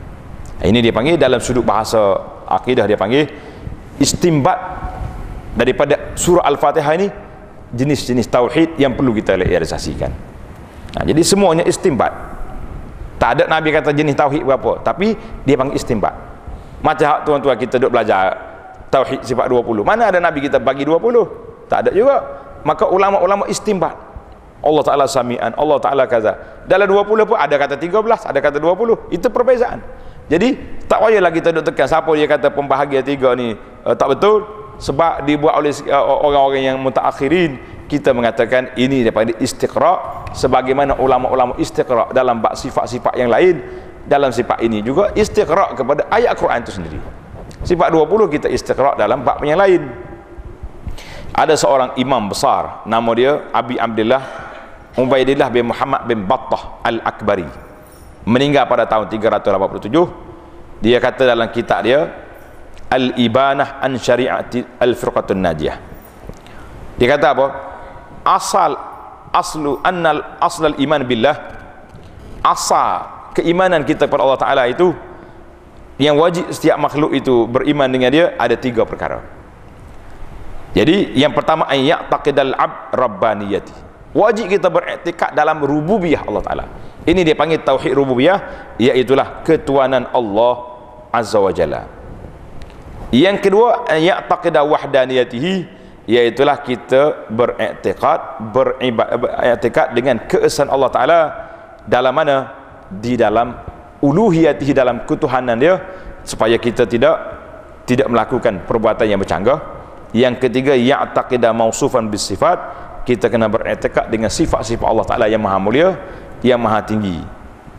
Ini 0.59 0.79
dia 0.83 0.91
panggil 0.91 1.15
dalam 1.15 1.39
sudut 1.39 1.63
bahasa 1.63 2.19
akidah 2.43 2.83
dia 2.83 2.99
panggil 2.99 3.23
istimbat 4.03 4.59
daripada 5.55 6.11
surah 6.19 6.43
Al-Fatihah 6.43 6.93
ini 6.99 7.07
jenis-jenis 7.71 8.27
tauhid 8.27 8.75
yang 8.75 8.99
perlu 8.99 9.15
kita 9.15 9.39
realisasikan. 9.39 10.11
Nah, 10.99 11.03
jadi 11.07 11.21
semuanya 11.23 11.63
istimbat. 11.63 12.11
Tak 13.15 13.29
ada 13.39 13.43
Nabi 13.47 13.71
kata 13.71 13.95
jenis 13.95 14.15
tauhid 14.15 14.43
berapa, 14.43 14.83
tapi 14.83 15.15
dia 15.47 15.55
panggil 15.55 15.79
istimbat. 15.79 16.28
Macam 16.79 17.05
hak 17.05 17.19
tuan-tuan 17.27 17.57
kita 17.59 17.75
duduk 17.79 17.99
belajar 17.99 18.35
tauhid 18.89 19.21
sifat 19.23 19.51
20. 19.51 19.83
Mana 19.83 20.09
ada 20.09 20.19
Nabi 20.23 20.45
kita 20.45 20.57
bagi 20.57 20.87
20? 20.87 21.67
Tak 21.69 21.87
ada 21.87 21.91
juga. 21.93 22.17
Maka 22.63 22.87
ulama-ulama 22.87 23.47
istimbat. 23.47 23.95
Allah 24.59 24.83
Taala 24.83 25.05
samian, 25.07 25.55
Allah 25.55 25.77
Taala 25.79 26.03
kaza. 26.03 26.63
Dalam 26.67 26.91
20 26.91 27.23
pun 27.23 27.37
ada 27.39 27.55
kata 27.55 27.79
13, 27.79 28.27
ada 28.27 28.39
kata 28.43 28.57
20. 28.59 29.07
Itu 29.15 29.31
perbezaan. 29.31 29.79
Jadi 30.29 30.79
tak 30.85 31.01
payahlah 31.01 31.33
kita 31.33 31.49
duduk 31.53 31.73
tekan 31.73 31.89
siapa 31.89 32.09
dia 32.13 32.27
kata 32.29 32.53
pembahagia 32.53 33.01
tiga 33.05 33.33
ni 33.33 33.53
uh, 33.85 33.93
tak 33.97 34.13
betul 34.13 34.45
sebab 34.81 35.25
dibuat 35.25 35.57
oleh 35.57 35.73
uh, 35.89 36.01
orang-orang 36.01 36.65
yang 36.65 36.77
mutaakhirin 36.81 37.57
kita 37.89 38.13
mengatakan 38.13 38.73
ini 38.77 39.01
daripada 39.05 39.33
istiqra 39.41 40.25
sebagaimana 40.33 40.97
ulama-ulama 41.01 41.57
istiqra 41.57 42.13
dalam 42.13 42.41
bab 42.41 42.53
sifat-sifat 42.53 43.17
yang 43.17 43.29
lain 43.33 43.61
dalam 44.09 44.33
sifat 44.33 44.65
ini 44.65 44.81
juga 44.81 45.13
istiqra 45.13 45.77
kepada 45.77 46.09
ayat 46.09 46.33
Quran 46.33 46.65
itu 46.65 46.73
sendiri. 46.73 46.99
Sifat 47.61 47.93
20 47.93 48.33
kita 48.33 48.47
istiqra 48.49 48.97
dalam 48.97 49.21
bab 49.21 49.37
yang 49.45 49.61
lain. 49.61 49.85
Ada 51.37 51.53
seorang 51.53 51.93
imam 52.01 52.27
besar 52.27 52.83
nama 52.89 53.09
dia 53.13 53.47
Abi 53.53 53.77
Abdullah 53.77 54.49
Ubaidillah 54.97 55.47
bin 55.53 55.69
Muhammad 55.69 56.09
bin 56.09 56.25
Battah 56.25 56.81
Al-Akbari. 56.83 57.45
Meninggal 58.25 58.65
pada 58.67 58.89
tahun 58.89 59.07
387 59.07 60.81
dia 60.81 60.97
kata 60.97 61.23
dalam 61.29 61.47
kitab 61.53 61.85
dia 61.85 62.09
Al-Ibanah 62.89 63.79
an 63.79 63.95
Syari'ati 63.95 64.81
Al-Firqatun 64.81 65.39
Najiyah. 65.39 65.77
Dia 66.97 67.07
kata 67.15 67.27
apa? 67.31 67.47
Asal 68.25 68.73
aslu 69.29 69.77
annal 69.85 70.41
aslal 70.41 70.73
iman 70.81 71.05
billah 71.05 71.37
asal 72.41 73.18
keimanan 73.35 73.85
kita 73.85 74.05
kepada 74.09 74.23
Allah 74.25 74.39
Taala 74.39 74.63
itu 74.69 74.93
yang 75.99 76.15
wajib 76.15 76.47
setiap 76.49 76.79
makhluk 76.79 77.11
itu 77.11 77.43
beriman 77.45 77.91
dengan 77.91 78.09
dia 78.09 78.25
ada 78.39 78.55
tiga 78.55 78.87
perkara. 78.87 79.19
Jadi 80.71 81.17
yang 81.17 81.33
pertama 81.33 81.65
ayat 81.67 82.07
taqidal 82.07 82.53
ab 82.55 82.93
rabbaniyati. 82.93 83.73
Wajib 84.15 84.49
kita 84.49 84.71
beriktikad 84.71 85.37
dalam 85.37 85.61
rububiyah 85.61 86.25
Allah 86.25 86.43
Taala. 86.45 86.65
Ini 87.05 87.21
dia 87.25 87.35
panggil 87.35 87.61
tauhid 87.61 87.93
rububiyah 87.93 88.39
iaitu 88.77 89.17
ketuanan 89.45 90.09
Allah 90.13 90.55
azza 91.09 91.41
wa 91.41 91.49
jalla. 91.49 91.89
Yang 93.09 93.49
kedua 93.49 93.89
ayat 93.89 94.29
taqidal 94.29 94.69
wahdaniyatihi 94.69 95.79
iaitulah 96.09 96.61
kita 96.65 97.29
beriktikad 97.29 98.49
beriktikad 98.49 99.93
dengan 99.93 100.17
keesan 100.25 100.69
Allah 100.69 100.89
taala 100.89 101.19
dalam 101.85 102.13
mana 102.13 102.58
di 102.89 103.13
dalam 103.15 103.53
uluhiyatihi 104.01 104.73
dalam 104.73 105.05
ketuhanan 105.05 105.55
dia 105.55 105.77
supaya 106.25 106.57
kita 106.57 106.89
tidak 106.89 107.15
tidak 107.85 108.09
melakukan 108.09 108.65
perbuatan 108.65 109.05
yang 109.05 109.21
bercanggah. 109.21 109.77
Yang 110.09 110.49
ketiga 110.49 110.73
ya'taqida 110.73 111.53
mausufan 111.53 112.09
bis 112.09 112.25
sifat 112.25 112.57
kita 113.05 113.29
kena 113.29 113.45
beriktikad 113.45 114.09
dengan 114.09 114.33
sifat-sifat 114.33 114.85
Allah 114.85 115.05
taala 115.05 115.25
yang 115.29 115.41
maha 115.41 115.61
mulia 115.61 115.93
yang 116.41 116.57
maha 116.57 116.81
tinggi 116.81 117.21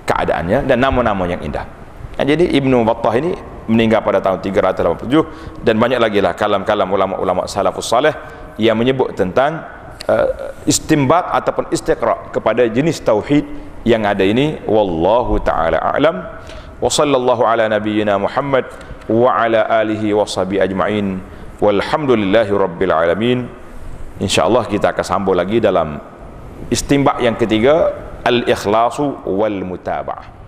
keadaannya 0.06 0.66
dan 0.66 0.78
nama-nama 0.78 1.26
yang 1.26 1.42
indah. 1.42 1.66
Jadi 2.20 2.52
Ibnu 2.54 2.84
Battah 2.84 3.14
ini 3.16 3.32
meninggal 3.70 4.02
pada 4.02 4.18
tahun 4.18 4.42
387 4.42 5.62
dan 5.62 5.78
banyak 5.78 6.00
lagi 6.02 6.18
lah 6.18 6.34
kalam-kalam 6.34 6.90
ulama-ulama 6.90 7.46
salafus 7.46 7.86
salih 7.86 8.12
yang 8.58 8.74
menyebut 8.74 9.14
tentang 9.14 9.62
uh, 10.10 10.52
istimbat 10.66 11.30
ataupun 11.30 11.70
istiqra 11.70 12.34
kepada 12.34 12.66
jenis 12.66 12.98
tauhid 13.00 13.46
yang 13.84 14.04
ada 14.04 14.24
ini 14.24 14.60
wallahu 14.64 15.40
taala 15.40 15.80
a'lam. 15.80 16.24
Wa 16.80 16.88
sallallahu 16.88 17.44
ala 17.44 17.68
nabiyyina 17.68 18.16
Muhammad 18.16 18.64
wa 19.08 19.36
ala 19.36 19.68
alihi 19.84 20.16
wa 20.16 20.24
sahbihi 20.24 20.64
ajma'in. 20.64 21.20
Walhamdulillahi 21.60 22.50
rabbil 22.56 22.92
alamin. 22.92 23.38
Insyaallah 24.20 24.64
kita 24.68 24.96
akan 24.96 25.04
sambung 25.04 25.36
lagi 25.36 25.60
dalam 25.60 26.00
istimbat 26.72 27.20
yang 27.20 27.36
ketiga 27.36 27.92
al-ikhlasu 28.24 29.24
wal 29.28 29.60
mutaba'ah 29.64 30.39